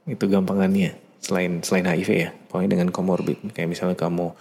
Itu 0.08 0.32
gampangannya 0.32 0.96
selain 1.20 1.60
selain 1.60 1.88
HIV 1.92 2.10
ya. 2.16 2.30
Pokoknya 2.48 2.80
dengan 2.80 2.90
komorbid. 2.96 3.44
Kayak 3.52 3.76
misalnya 3.76 4.00
kamu 4.00 4.32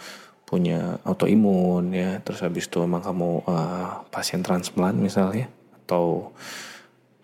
punya 0.53 1.01
autoimun 1.09 1.97
ya. 1.97 2.21
Terus 2.21 2.45
habis 2.45 2.69
itu 2.69 2.85
emang 2.85 3.01
kamu 3.01 3.49
uh, 3.49 4.05
pasien 4.13 4.45
transplant 4.45 5.01
misalnya 5.01 5.49
atau 5.81 6.37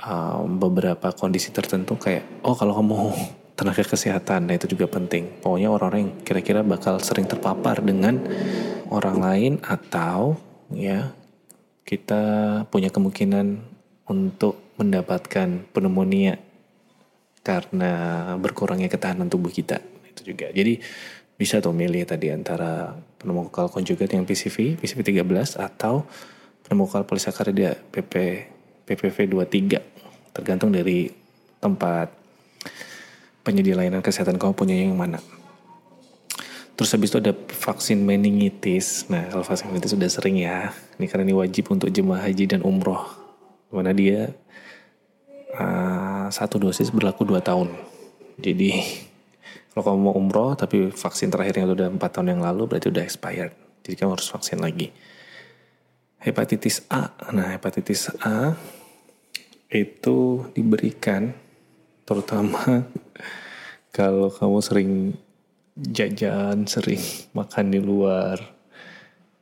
uh, 0.01 0.41
beberapa 0.49 1.13
kondisi 1.13 1.53
tertentu 1.53 2.01
kayak 2.01 2.25
oh 2.41 2.57
kalau 2.57 2.73
kamu 2.81 2.97
tenaga 3.59 3.85
kesehatan 3.85 4.49
nah 4.49 4.57
itu 4.57 4.65
juga 4.73 4.89
penting. 4.89 5.45
Pokoknya 5.45 5.69
orang-orang 5.69 6.01
yang 6.09 6.15
kira-kira 6.25 6.65
bakal 6.65 6.97
sering 7.05 7.29
terpapar 7.29 7.85
dengan 7.85 8.17
orang 8.89 9.21
lain 9.21 9.53
atau 9.61 10.41
ya 10.73 11.13
kita 11.85 12.65
punya 12.73 12.89
kemungkinan 12.89 13.61
untuk 14.09 14.57
mendapatkan 14.81 15.69
pneumonia 15.69 16.41
karena 17.45 17.93
berkurangnya 18.41 18.89
ketahanan 18.89 19.29
tubuh 19.29 19.53
kita. 19.53 19.85
Itu 20.09 20.33
juga. 20.33 20.49
Jadi 20.49 20.81
bisa 21.39 21.63
tuh 21.63 21.71
milih 21.71 22.03
tadi 22.03 22.35
antara 22.35 22.99
pneumokokal 23.23 23.71
konjugat 23.71 24.11
yang 24.11 24.27
PCV, 24.27 24.75
PCV 24.83 25.23
13 25.23 25.55
atau 25.55 26.03
pneumokokal 26.67 27.07
polisakarida 27.07 27.79
PP 27.95 28.15
PPV 28.83 29.17
23 29.47 30.35
tergantung 30.35 30.75
dari 30.75 31.15
tempat 31.63 32.11
penyedia 33.47 33.79
layanan 33.79 34.03
kesehatan 34.03 34.35
kamu 34.35 34.53
punya 34.59 34.75
yang 34.75 34.99
mana. 34.99 35.23
Terus 36.79 36.95
habis 36.95 37.11
itu 37.11 37.19
ada 37.19 37.35
vaksin 37.35 38.03
meningitis. 38.03 39.07
Nah 39.11 39.27
kalau 39.31 39.43
vaksin 39.43 39.71
meningitis 39.71 39.95
sudah 39.95 40.11
sering 40.11 40.43
ya. 40.43 40.71
Ini 40.99 41.07
karena 41.11 41.27
ini 41.27 41.35
wajib 41.35 41.75
untuk 41.75 41.91
jemaah 41.91 42.23
haji 42.23 42.45
dan 42.51 42.63
umroh. 42.63 43.03
Mana 43.75 43.91
dia 43.91 44.31
uh, 45.59 46.31
satu 46.31 46.63
dosis 46.63 46.95
berlaku 46.95 47.27
2 47.27 47.43
tahun. 47.43 47.75
Jadi 48.39 48.71
kalau 49.73 49.95
kamu 49.95 49.99
mau 50.01 50.15
umroh 50.17 50.53
tapi 50.57 50.91
vaksin 50.91 51.31
terakhirnya 51.31 51.69
udah 51.69 51.89
4 51.93 52.01
tahun 52.01 52.39
yang 52.39 52.43
lalu 52.43 52.67
berarti 52.67 52.89
udah 52.91 53.05
expired. 53.05 53.53
Jadi 53.85 53.95
kamu 53.95 54.19
harus 54.19 54.29
vaksin 54.29 54.59
lagi. 54.61 54.91
Hepatitis 56.19 56.83
A. 56.91 57.15
Nah, 57.31 57.55
hepatitis 57.55 58.11
A 58.27 58.59
itu 59.71 60.49
diberikan 60.57 61.31
terutama 62.09 62.89
kalau 63.97 64.33
kamu 64.33 64.59
sering 64.65 64.91
jajan, 65.79 66.67
sering 66.67 67.01
makan 67.39 67.71
di 67.71 67.81
luar. 67.81 68.41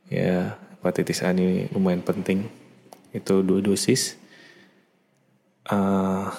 Ya, 0.07 0.59
hepatitis 0.77 1.25
A 1.25 1.33
ini 1.33 1.65
lumayan 1.73 2.05
penting. 2.05 2.47
Itu 3.09 3.41
dua 3.41 3.63
dosis. 3.63 4.19
Uh, 5.67 6.31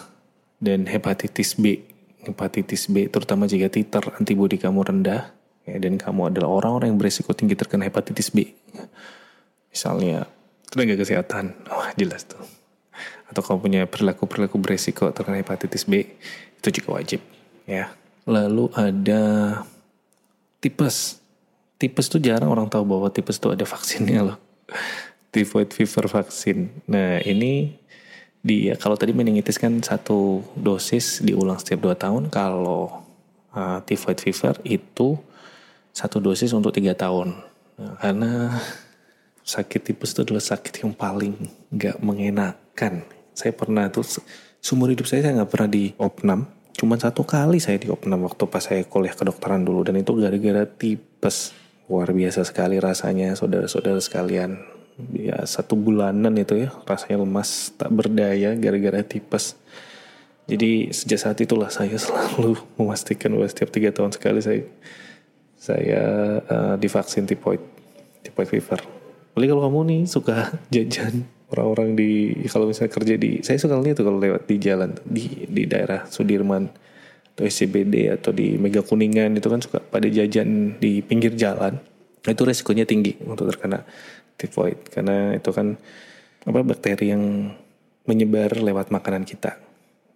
dan 0.63 0.89
hepatitis 0.89 1.55
B 1.55 1.88
hepatitis 2.25 2.91
B 2.91 3.07
terutama 3.07 3.47
jika 3.47 3.71
titer 3.71 4.03
antibodi 4.19 4.59
kamu 4.59 4.83
rendah 4.83 5.31
ya, 5.69 5.77
dan 5.79 6.01
kamu 6.01 6.35
adalah 6.35 6.51
orang-orang 6.51 6.95
yang 6.95 6.99
berisiko 6.99 7.31
tinggi 7.37 7.55
terkena 7.55 7.87
hepatitis 7.87 8.33
B. 8.33 8.49
Misalnya 9.69 10.27
tenaga 10.69 10.95
kesehatan. 10.97 11.55
Wah 11.69 11.93
jelas 11.95 12.25
tuh. 12.25 12.41
Atau 13.29 13.45
kamu 13.45 13.59
punya 13.61 13.83
perilaku-perilaku 13.85 14.57
berisiko 14.59 15.13
terkena 15.13 15.41
hepatitis 15.41 15.85
B 15.85 16.09
itu 16.59 16.69
juga 16.83 16.99
wajib 16.99 17.21
ya. 17.69 17.93
Lalu 18.27 18.73
ada 18.75 19.23
tipes. 20.59 21.23
Tipes 21.79 22.11
tuh 22.11 22.19
jarang 22.19 22.51
orang 22.51 22.67
tahu 22.67 22.83
bahwa 22.83 23.07
tipes 23.13 23.39
tuh 23.39 23.55
ada 23.55 23.63
vaksinnya 23.63 24.35
loh. 24.35 24.39
Typhoid 25.33 25.71
fever 25.71 26.09
vaksin. 26.09 26.73
Nah 26.91 27.23
ini 27.23 27.77
dia 28.43 28.79
kalau 28.79 28.95
tadi 28.95 29.11
meningitis 29.11 29.59
kan 29.59 29.83
satu 29.83 30.47
dosis 30.55 31.21
diulang 31.21 31.59
setiap 31.59 31.83
dua 31.83 31.95
tahun. 31.99 32.31
Kalau 32.31 33.03
uh, 33.55 33.79
typhoid 33.83 34.19
fever 34.23 34.55
itu 34.63 35.19
satu 35.91 36.23
dosis 36.23 36.55
untuk 36.55 36.71
tiga 36.71 36.95
tahun. 36.95 37.35
Nah, 37.79 37.95
karena 37.99 38.33
sakit 39.43 39.81
tipes 39.91 40.15
itu 40.15 40.23
adalah 40.23 40.45
sakit 40.45 40.87
yang 40.87 40.95
paling 40.95 41.35
nggak 41.75 41.99
mengenakan. 41.99 43.03
Saya 43.35 43.55
pernah 43.55 43.91
tuh 43.91 44.07
seumur 44.63 44.91
hidup 44.91 45.07
saya 45.07 45.27
saya 45.27 45.43
nggak 45.43 45.51
pernah 45.51 45.71
di 45.71 45.95
opnam 45.99 46.51
cuma 46.79 46.95
satu 46.95 47.27
kali 47.27 47.59
saya 47.59 47.75
di 47.75 47.91
opnam 47.91 48.23
waktu 48.23 48.47
pas 48.47 48.63
saya 48.63 48.87
kuliah 48.87 49.15
kedokteran 49.15 49.67
dulu. 49.67 49.83
Dan 49.83 49.99
itu 49.99 50.15
gara-gara 50.15 50.63
tipes. 50.63 51.55
Luar 51.89 52.13
biasa 52.13 52.45
sekali 52.45 52.77
rasanya 52.77 53.33
saudara-saudara 53.33 53.97
sekalian 53.99 54.78
ya 55.15 55.47
satu 55.47 55.79
bulanan 55.79 56.35
itu 56.35 56.67
ya 56.67 56.75
rasanya 56.87 57.23
lemas 57.23 57.71
tak 57.79 57.91
berdaya 57.95 58.59
gara-gara 58.59 59.03
tipes 59.07 59.55
jadi 60.49 60.89
sejak 60.89 61.19
saat 61.21 61.39
itulah 61.45 61.69
saya 61.69 61.95
selalu 62.03 62.57
memastikan 62.81 63.37
bahwa 63.37 63.47
setiap 63.47 63.69
tiga 63.69 63.93
tahun 63.93 64.17
sekali 64.17 64.41
saya 64.41 64.65
saya 65.59 66.03
uh, 66.49 66.75
divaksin 66.81 67.29
tipoid 67.29 67.61
tipoid 68.25 68.49
fever. 68.49 68.81
Apalagi 69.37 69.51
kalau 69.53 69.63
kamu 69.69 69.81
nih 69.93 70.01
suka 70.09 70.37
jajan 70.75 71.29
orang-orang 71.53 71.95
di 71.95 72.33
kalau 72.49 72.67
misalnya 72.67 72.93
kerja 72.97 73.15
di 73.21 73.31
saya 73.45 73.61
suka 73.61 73.77
tuh 73.77 74.05
kalau 74.09 74.19
lewat 74.19 74.49
di 74.49 74.57
jalan 74.57 74.97
di 75.05 75.45
di 75.47 75.69
daerah 75.69 76.09
Sudirman 76.09 76.73
atau 77.37 77.45
SCBD 77.47 78.11
atau 78.11 78.35
di 78.35 78.59
Mega 78.59 78.83
Kuningan 78.83 79.37
itu 79.39 79.47
kan 79.47 79.61
suka 79.63 79.79
pada 79.79 80.09
jajan 80.09 80.81
di 80.81 81.05
pinggir 81.05 81.37
jalan. 81.37 81.77
Itu 82.25 82.45
resikonya 82.45 82.83
tinggi 82.89 83.15
untuk 83.25 83.47
terkena 83.53 83.85
typhoid 84.39 84.79
karena 84.95 85.35
itu 85.35 85.51
kan 85.51 85.75
apa 86.47 86.61
bakteri 86.63 87.11
yang 87.13 87.53
menyebar 88.09 88.57
lewat 88.57 88.89
makanan 88.89 89.29
kita. 89.29 89.61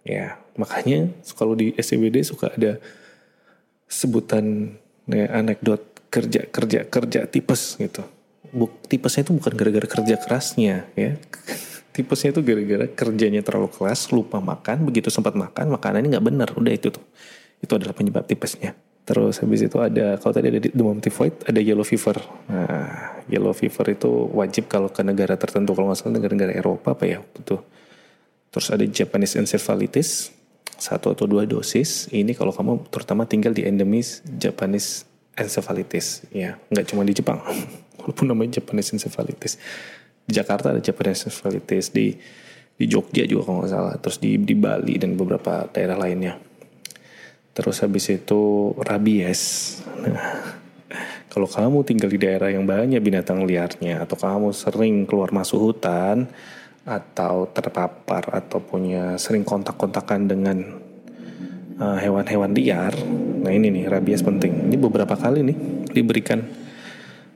Ya, 0.03 0.41
makanya 0.57 1.13
kalau 1.37 1.53
di 1.53 1.71
SCBD 1.77 2.25
suka 2.25 2.51
ada 2.51 2.81
sebutan 3.87 4.75
ya, 5.05 5.29
anekdot 5.31 5.83
kerja 6.09 6.49
kerja 6.49 6.89
kerja 6.89 7.19
tipes 7.29 7.77
gitu. 7.77 8.01
Buk, 8.53 8.73
tipesnya 8.89 9.25
itu 9.25 9.33
bukan 9.37 9.53
gara-gara 9.53 9.87
kerja 9.87 10.15
kerasnya 10.17 10.89
ya. 10.97 11.15
tipesnya 11.95 12.33
itu 12.33 12.41
gara-gara 12.41 12.85
kerjanya 12.89 13.45
terlalu 13.45 13.69
keras, 13.69 14.09
lupa 14.09 14.41
makan, 14.41 14.89
begitu 14.89 15.13
sempat 15.13 15.37
makan 15.37 15.69
makanannya 15.77 16.17
nggak 16.17 16.25
benar, 16.25 16.49
udah 16.57 16.73
itu 16.73 16.89
tuh. 16.89 17.05
Itu 17.61 17.77
adalah 17.77 17.95
penyebab 17.95 18.25
tipesnya. 18.25 18.73
Terus 19.03 19.43
habis 19.43 19.59
itu 19.67 19.77
ada 19.83 20.15
kalau 20.15 20.31
tadi 20.31 20.47
ada 20.47 20.59
demam 20.71 20.95
tifoid, 21.03 21.43
ada 21.43 21.59
yellow 21.59 21.83
fever. 21.83 22.23
Nah, 22.47 23.19
yellow 23.27 23.51
fever 23.51 23.91
itu 23.91 24.31
wajib 24.31 24.71
kalau 24.71 24.87
ke 24.87 25.03
negara 25.03 25.35
tertentu 25.35 25.75
kalau 25.75 25.91
nggak 25.91 25.99
salah 25.99 26.15
negara-negara 26.15 26.55
Eropa 26.55 26.95
apa 26.95 27.03
ya 27.03 27.19
itu. 27.19 27.59
Terus 28.47 28.67
ada 28.71 28.85
Japanese 28.87 29.35
encephalitis 29.35 30.31
satu 30.79 31.11
atau 31.11 31.27
dua 31.27 31.43
dosis. 31.43 32.07
Ini 32.15 32.31
kalau 32.31 32.55
kamu 32.55 32.87
terutama 32.87 33.27
tinggal 33.27 33.51
di 33.51 33.67
endemis 33.67 34.23
Japanese 34.23 35.03
encephalitis 35.35 36.23
ya, 36.31 36.55
nggak 36.71 36.87
cuma 36.87 37.03
di 37.03 37.11
Jepang. 37.11 37.43
Walaupun 37.99 38.31
namanya 38.31 38.63
Japanese 38.63 38.95
encephalitis. 38.95 39.59
Di 40.23 40.31
Jakarta 40.31 40.71
ada 40.71 40.79
Japanese 40.79 41.27
encephalitis 41.27 41.91
di 41.91 42.15
di 42.73 42.85
Jogja 42.87 43.27
juga 43.27 43.51
kalau 43.51 43.67
nggak 43.67 43.71
salah. 43.75 43.93
Terus 43.99 44.17
di 44.23 44.39
di 44.39 44.55
Bali 44.55 44.95
dan 44.95 45.19
beberapa 45.19 45.67
daerah 45.67 45.99
lainnya 45.99 46.52
Terus 47.53 47.85
habis 47.85 48.09
itu 48.09 48.73
rabies. 48.81 49.41
Nah, 50.01 50.57
kalau 51.29 51.45
kamu 51.45 51.85
tinggal 51.85 52.09
di 52.09 52.17
daerah 52.17 52.49
yang 52.49 52.65
banyak 52.65 52.97
binatang 52.97 53.45
liarnya 53.45 54.01
atau 54.01 54.17
kamu 54.17 54.49
sering 54.53 55.05
keluar 55.05 55.29
masuk 55.29 55.71
hutan 55.71 56.29
atau 56.83 57.47
terpapar 57.53 58.27
atau 58.33 58.59
punya 58.59 59.15
sering 59.21 59.45
kontak-kontakan 59.45 60.27
dengan 60.27 60.57
uh, 61.77 61.97
hewan-hewan 62.01 62.51
uh, 62.51 62.57
liar. 62.57 62.93
Nah, 63.45 63.53
ini 63.53 63.69
nih 63.69 63.85
rabies 63.85 64.25
penting. 64.25 64.73
Ini 64.73 64.77
beberapa 64.81 65.13
kali 65.13 65.45
nih 65.45 65.57
diberikan 65.93 66.41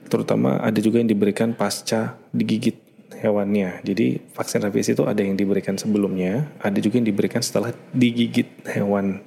terutama 0.08 0.58
ada 0.58 0.80
juga 0.80 0.98
yang 0.98 1.08
diberikan 1.08 1.54
pasca 1.54 2.18
digigit 2.34 2.74
hewannya. 3.18 3.82
Jadi 3.86 4.18
vaksin 4.34 4.62
rabies 4.62 4.88
itu 4.90 5.04
ada 5.04 5.20
yang 5.20 5.34
diberikan 5.34 5.74
sebelumnya, 5.74 6.48
ada 6.58 6.78
juga 6.78 6.98
yang 6.98 7.06
diberikan 7.06 7.42
setelah 7.42 7.74
digigit 7.92 8.48
hewan 8.66 9.22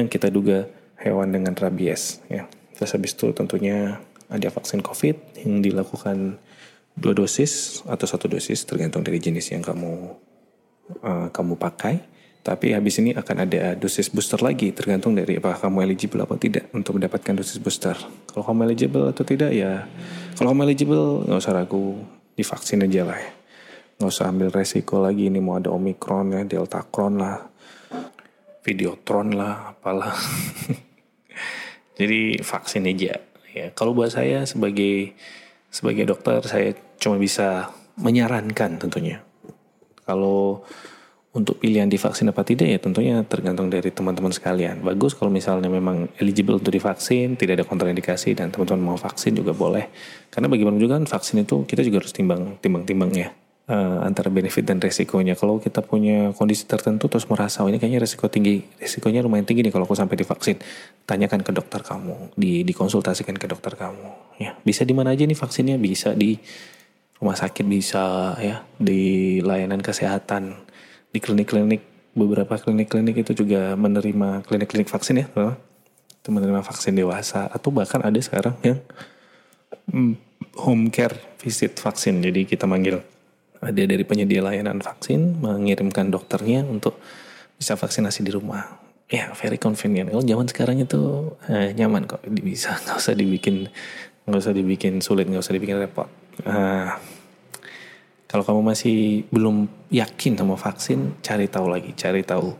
yang 0.00 0.10
kita 0.10 0.32
duga 0.32 0.66
hewan 0.98 1.30
dengan 1.30 1.54
rabies 1.54 2.24
ya. 2.26 2.48
Terus 2.74 2.90
habis 2.94 3.14
itu 3.14 3.30
tentunya 3.30 4.02
ada 4.26 4.48
vaksin 4.50 4.82
COVID 4.82 5.44
yang 5.46 5.62
dilakukan 5.62 6.40
dua 6.94 7.14
dosis 7.14 7.82
atau 7.86 8.06
satu 8.06 8.30
dosis 8.30 8.66
tergantung 8.66 9.02
dari 9.02 9.18
jenis 9.18 9.50
yang 9.50 9.62
kamu 9.62 10.14
uh, 11.02 11.28
kamu 11.30 11.54
pakai. 11.58 12.14
Tapi 12.44 12.76
habis 12.76 13.00
ini 13.00 13.16
akan 13.16 13.48
ada 13.48 13.72
dosis 13.72 14.12
booster 14.12 14.36
lagi 14.44 14.68
tergantung 14.76 15.16
dari 15.16 15.40
apakah 15.40 15.64
kamu 15.64 15.88
eligible 15.88 16.28
atau 16.28 16.36
tidak 16.36 16.68
untuk 16.76 17.00
mendapatkan 17.00 17.40
dosis 17.40 17.56
booster. 17.56 17.96
Kalau 18.28 18.44
kamu 18.44 18.68
eligible 18.68 19.08
atau 19.08 19.24
tidak 19.24 19.48
ya, 19.56 19.88
kalau 20.36 20.52
kamu 20.52 20.68
eligible 20.68 21.24
nggak 21.24 21.40
usah 21.40 21.56
ragu 21.56 22.04
divaksin 22.36 22.84
aja 22.84 23.08
lah 23.08 23.16
ya. 23.16 23.32
Nggak 23.96 24.10
usah 24.12 24.28
ambil 24.28 24.48
resiko 24.52 25.00
lagi 25.00 25.32
ini 25.32 25.40
mau 25.40 25.56
ada 25.56 25.72
omikron 25.72 26.36
ya, 26.36 26.44
delta 26.44 26.84
kron 26.84 27.16
lah, 27.16 27.48
Videotron 28.64 29.36
lah, 29.36 29.76
apalah. 29.76 30.16
Jadi 32.00 32.40
vaksin 32.40 32.88
aja. 32.88 33.20
Ya, 33.54 33.66
kalau 33.76 33.94
buat 33.94 34.10
saya 34.10 34.48
sebagai 34.48 35.14
sebagai 35.70 36.08
dokter 36.10 36.42
saya 36.42 36.74
cuma 36.98 37.20
bisa 37.20 37.70
menyarankan 38.00 38.80
tentunya. 38.80 39.22
Kalau 40.02 40.64
untuk 41.34 41.58
pilihan 41.60 41.90
divaksin 41.90 42.30
apa 42.30 42.46
tidak 42.46 42.70
ya 42.70 42.78
tentunya 42.78 43.20
tergantung 43.26 43.68
dari 43.68 43.92
teman-teman 43.92 44.32
sekalian. 44.32 44.80
Bagus 44.80 45.12
kalau 45.14 45.30
misalnya 45.30 45.68
memang 45.68 46.08
eligible 46.18 46.56
untuk 46.56 46.72
divaksin, 46.74 47.36
tidak 47.36 47.62
ada 47.62 47.64
kontraindikasi 47.68 48.32
dan 48.32 48.50
teman-teman 48.50 48.94
mau 48.94 48.98
vaksin 48.98 49.36
juga 49.36 49.52
boleh. 49.54 49.92
Karena 50.32 50.48
bagaimana 50.48 50.80
juga 50.80 50.98
kan 50.98 51.06
vaksin 51.06 51.44
itu 51.44 51.62
kita 51.68 51.84
juga 51.84 52.02
harus 52.02 52.14
timbang 52.16 52.58
timbang-timbang 52.58 53.12
ya 53.12 53.28
uh, 53.68 54.04
antara 54.04 54.28
benefit 54.28 54.64
dan 54.66 54.80
resikonya. 54.80 55.36
Kalau 55.36 55.60
kita 55.60 55.80
punya 55.84 56.32
kondisi 56.36 56.64
tertentu 56.64 57.08
terus 57.08 57.28
merasa 57.28 57.64
oh, 57.64 57.68
ini 57.68 57.80
kayaknya 57.80 58.04
resiko 58.04 58.28
tinggi, 58.28 58.64
resikonya 58.80 59.24
lumayan 59.24 59.44
tinggi 59.48 59.64
nih 59.64 59.72
kalau 59.72 59.88
aku 59.88 59.96
sampai 59.96 60.16
divaksin, 60.16 60.60
tanyakan 61.08 61.40
ke 61.44 61.52
dokter 61.52 61.80
kamu, 61.80 62.34
di 62.36 62.64
dikonsultasikan 62.64 63.36
ke 63.36 63.46
dokter 63.48 63.76
kamu. 63.76 64.38
Ya 64.40 64.56
bisa 64.64 64.82
di 64.82 64.92
mana 64.92 65.12
aja 65.12 65.24
nih 65.24 65.38
vaksinnya? 65.38 65.76
Bisa 65.80 66.12
di 66.12 66.36
rumah 67.18 67.38
sakit 67.38 67.64
bisa 67.64 68.36
ya, 68.42 68.66
di 68.76 69.38
layanan 69.40 69.80
kesehatan 69.80 70.64
di 71.14 71.22
klinik-klinik 71.22 71.94
beberapa 72.14 72.58
klinik-klinik 72.58 73.22
itu 73.22 73.46
juga 73.46 73.74
menerima 73.78 74.42
klinik-klinik 74.46 74.90
vaksin 74.90 75.22
ya 75.22 75.26
itu 76.24 76.28
menerima 76.32 76.64
vaksin 76.64 76.96
dewasa 76.96 77.50
atau 77.52 77.68
bahkan 77.68 78.00
ada 78.00 78.16
sekarang 78.16 78.56
yang 78.64 78.78
mm, 79.92 80.14
home 80.56 80.88
care 80.88 81.14
visit 81.42 81.76
vaksin 81.76 82.22
jadi 82.22 82.48
kita 82.48 82.64
manggil 82.64 83.02
ada 83.64 83.82
dari 83.84 84.04
penyedia 84.04 84.44
layanan 84.44 84.84
vaksin 84.84 85.40
mengirimkan 85.40 86.12
dokternya 86.12 86.62
untuk 86.68 87.00
bisa 87.56 87.74
vaksinasi 87.74 88.20
di 88.22 88.30
rumah 88.30 88.80
ya 89.08 89.32
very 89.36 89.56
convenient 89.56 90.12
kalau 90.12 90.24
zaman 90.24 90.46
sekarang 90.48 90.76
itu 90.80 91.32
eh, 91.48 91.72
nyaman 91.76 92.04
kok 92.04 92.24
bisa 92.28 92.76
nggak 92.84 92.96
usah 93.00 93.14
dibikin 93.16 93.68
nggak 94.24 94.40
usah 94.40 94.54
dibikin 94.56 95.00
sulit 95.00 95.28
nggak 95.28 95.44
usah 95.44 95.54
dibikin 95.56 95.76
repot 95.80 96.08
uh, 96.48 96.92
kalau 98.34 98.42
kamu 98.42 98.74
masih 98.74 99.22
belum 99.30 99.70
yakin 99.94 100.34
sama 100.34 100.58
vaksin, 100.58 101.22
cari 101.22 101.46
tahu 101.46 101.70
lagi, 101.70 101.94
cari 101.94 102.26
tahu 102.26 102.50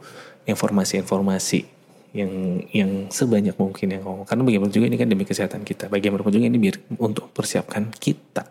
informasi-informasi 0.47 1.67
yang 2.15 2.63
yang 2.71 3.11
sebanyak 3.11 3.59
mungkin 3.59 3.91
yang 3.91 4.07
kamu. 4.07 4.23
Karena 4.23 4.43
bagaimana 4.47 4.71
juga 4.71 4.87
ini 4.87 4.95
kan 4.95 5.11
demi 5.11 5.27
kesehatan 5.27 5.67
kita. 5.67 5.91
Bagaimana 5.91 6.23
juga 6.23 6.47
ini 6.47 6.63
biar 6.63 6.79
untuk 7.03 7.35
persiapkan 7.35 7.91
kita. 7.91 8.47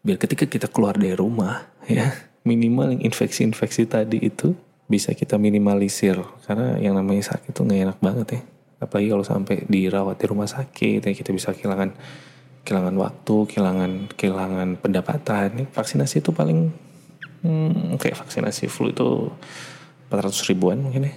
Biar 0.00 0.16
ketika 0.16 0.48
kita 0.48 0.66
keluar 0.72 0.96
dari 0.96 1.12
rumah, 1.12 1.68
ya 1.84 2.12
minimal 2.44 2.96
yang 2.96 3.02
infeksi-infeksi 3.12 3.84
tadi 3.84 4.18
itu 4.20 4.56
bisa 4.88 5.12
kita 5.12 5.36
minimalisir. 5.36 6.18
Karena 6.48 6.80
yang 6.80 6.96
namanya 6.96 7.34
sakit 7.34 7.52
itu 7.52 7.60
nggak 7.62 7.80
enak 7.90 7.98
banget 8.00 8.28
ya. 8.32 8.40
Apalagi 8.80 9.08
kalau 9.12 9.24
sampai 9.24 9.56
dirawat 9.68 10.16
di 10.16 10.26
rumah 10.26 10.48
sakit, 10.48 11.04
ya 11.04 11.12
kita 11.12 11.30
bisa 11.36 11.52
kehilangan 11.52 11.92
kehilangan 12.64 12.96
waktu, 12.96 13.36
kehilangan 13.52 13.92
kehilangan 14.16 14.68
pendapatan. 14.80 15.68
Vaksinasi 15.68 16.24
itu 16.24 16.32
paling 16.32 16.72
hmm, 17.44 18.00
kayak 18.00 18.16
vaksinasi 18.24 18.72
flu 18.72 18.92
itu 18.92 19.28
400 20.08 20.50
ribuan 20.50 20.80
mungkin 20.80 21.12
ya. 21.12 21.14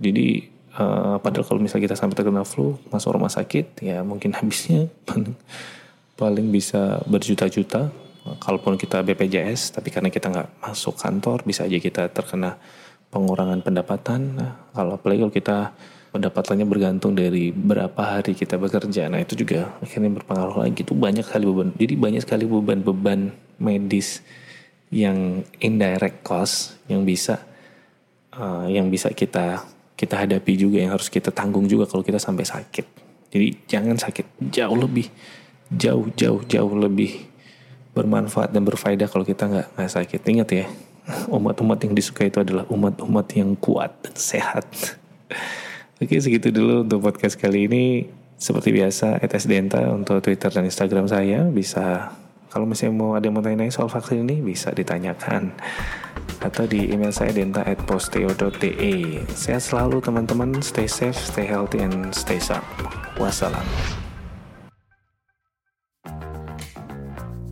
Jadi 0.00 0.48
uh, 0.74 1.16
padahal 1.22 1.46
kalau 1.46 1.60
misalnya 1.62 1.90
kita 1.90 1.96
sampai 1.98 2.16
terkena 2.18 2.42
flu 2.42 2.78
masuk 2.92 3.16
rumah 3.16 3.32
sakit 3.32 3.84
ya 3.84 4.00
mungkin 4.06 4.32
habisnya 4.36 4.88
paling 6.20 6.52
bisa 6.52 7.00
berjuta-juta. 7.08 7.88
Kalaupun 8.20 8.76
kita 8.76 9.00
BPJS 9.00 9.80
tapi 9.80 9.88
karena 9.88 10.12
kita 10.12 10.28
nggak 10.28 10.60
masuk 10.60 10.92
kantor 11.00 11.40
bisa 11.40 11.64
aja 11.64 11.80
kita 11.80 12.12
terkena 12.12 12.60
pengurangan 13.08 13.64
pendapatan. 13.64 14.36
Nah, 14.36 14.52
kalau 14.76 15.00
apalagi 15.00 15.24
kalau 15.24 15.32
kita 15.32 15.58
pendapatannya 16.12 16.66
bergantung 16.68 17.16
dari 17.16 17.48
berapa 17.54 17.96
hari 17.96 18.36
kita 18.36 18.60
bekerja. 18.60 19.08
Nah 19.08 19.24
itu 19.24 19.40
juga 19.40 19.72
akhirnya 19.80 20.12
berpengaruh 20.20 20.60
lagi. 20.60 20.84
Itu 20.84 20.92
banyak 20.92 21.24
sekali 21.24 21.48
beban. 21.48 21.72
Jadi 21.80 21.94
banyak 21.96 22.22
sekali 22.22 22.44
beban-beban 22.44 23.32
medis 23.56 24.20
yang 24.90 25.46
indirect 25.62 26.26
cost 26.26 26.76
yang 26.90 27.06
bisa 27.06 27.38
uh, 28.34 28.66
yang 28.66 28.90
bisa 28.90 29.14
kita 29.14 29.62
kita 29.94 30.26
hadapi 30.26 30.58
juga 30.58 30.82
yang 30.82 30.92
harus 30.92 31.06
kita 31.06 31.30
tanggung 31.30 31.70
juga 31.70 31.86
kalau 31.86 32.02
kita 32.02 32.18
sampai 32.18 32.42
sakit. 32.42 32.86
Jadi 33.30 33.46
jangan 33.70 33.94
sakit 33.94 34.50
jauh 34.50 34.74
lebih 34.74 35.06
jauh 35.70 36.10
jauh 36.18 36.42
jauh 36.46 36.72
lebih 36.74 37.30
bermanfaat 37.94 38.54
dan 38.54 38.62
berfaedah 38.66 39.10
kalau 39.10 39.26
kita 39.26 39.46
nggak 39.46 39.68
nggak 39.74 39.90
sakit. 39.90 40.20
Ingat 40.26 40.48
ya 40.50 40.66
umat-umat 41.30 41.78
yang 41.82 41.94
disukai 41.94 42.30
itu 42.30 42.42
adalah 42.42 42.66
umat-umat 42.70 43.26
yang 43.34 43.54
kuat 43.58 43.90
dan 44.02 44.14
sehat. 44.14 44.66
Oke 46.02 46.16
segitu 46.16 46.54
dulu 46.54 46.86
untuk 46.86 47.00
podcast 47.04 47.36
kali 47.36 47.66
ini. 47.66 47.84
Seperti 48.40 48.72
biasa, 48.72 49.20
@sdenta 49.36 49.84
untuk 49.92 50.24
Twitter 50.24 50.48
dan 50.48 50.64
Instagram 50.64 51.04
saya 51.04 51.44
bisa 51.52 52.08
kalau 52.48 52.64
misalnya 52.64 52.96
mau 52.96 53.12
ada 53.12 53.28
yang 53.28 53.36
mau 53.36 53.44
tanya 53.44 53.68
soal 53.68 53.92
vaksin 53.92 54.24
ini 54.24 54.40
bisa 54.40 54.72
ditanyakan 54.72 55.52
atau 56.40 56.64
di 56.64 56.88
email 56.88 57.12
saya 57.12 57.36
denta@posteo.te. 57.36 59.22
Sehat 59.36 59.60
selalu 59.60 60.00
teman-teman, 60.00 60.56
stay 60.64 60.88
safe, 60.88 61.20
stay 61.20 61.44
healthy 61.44 61.84
and 61.84 62.16
stay 62.16 62.40
sharp. 62.40 62.64
Wassalam. 63.20 64.09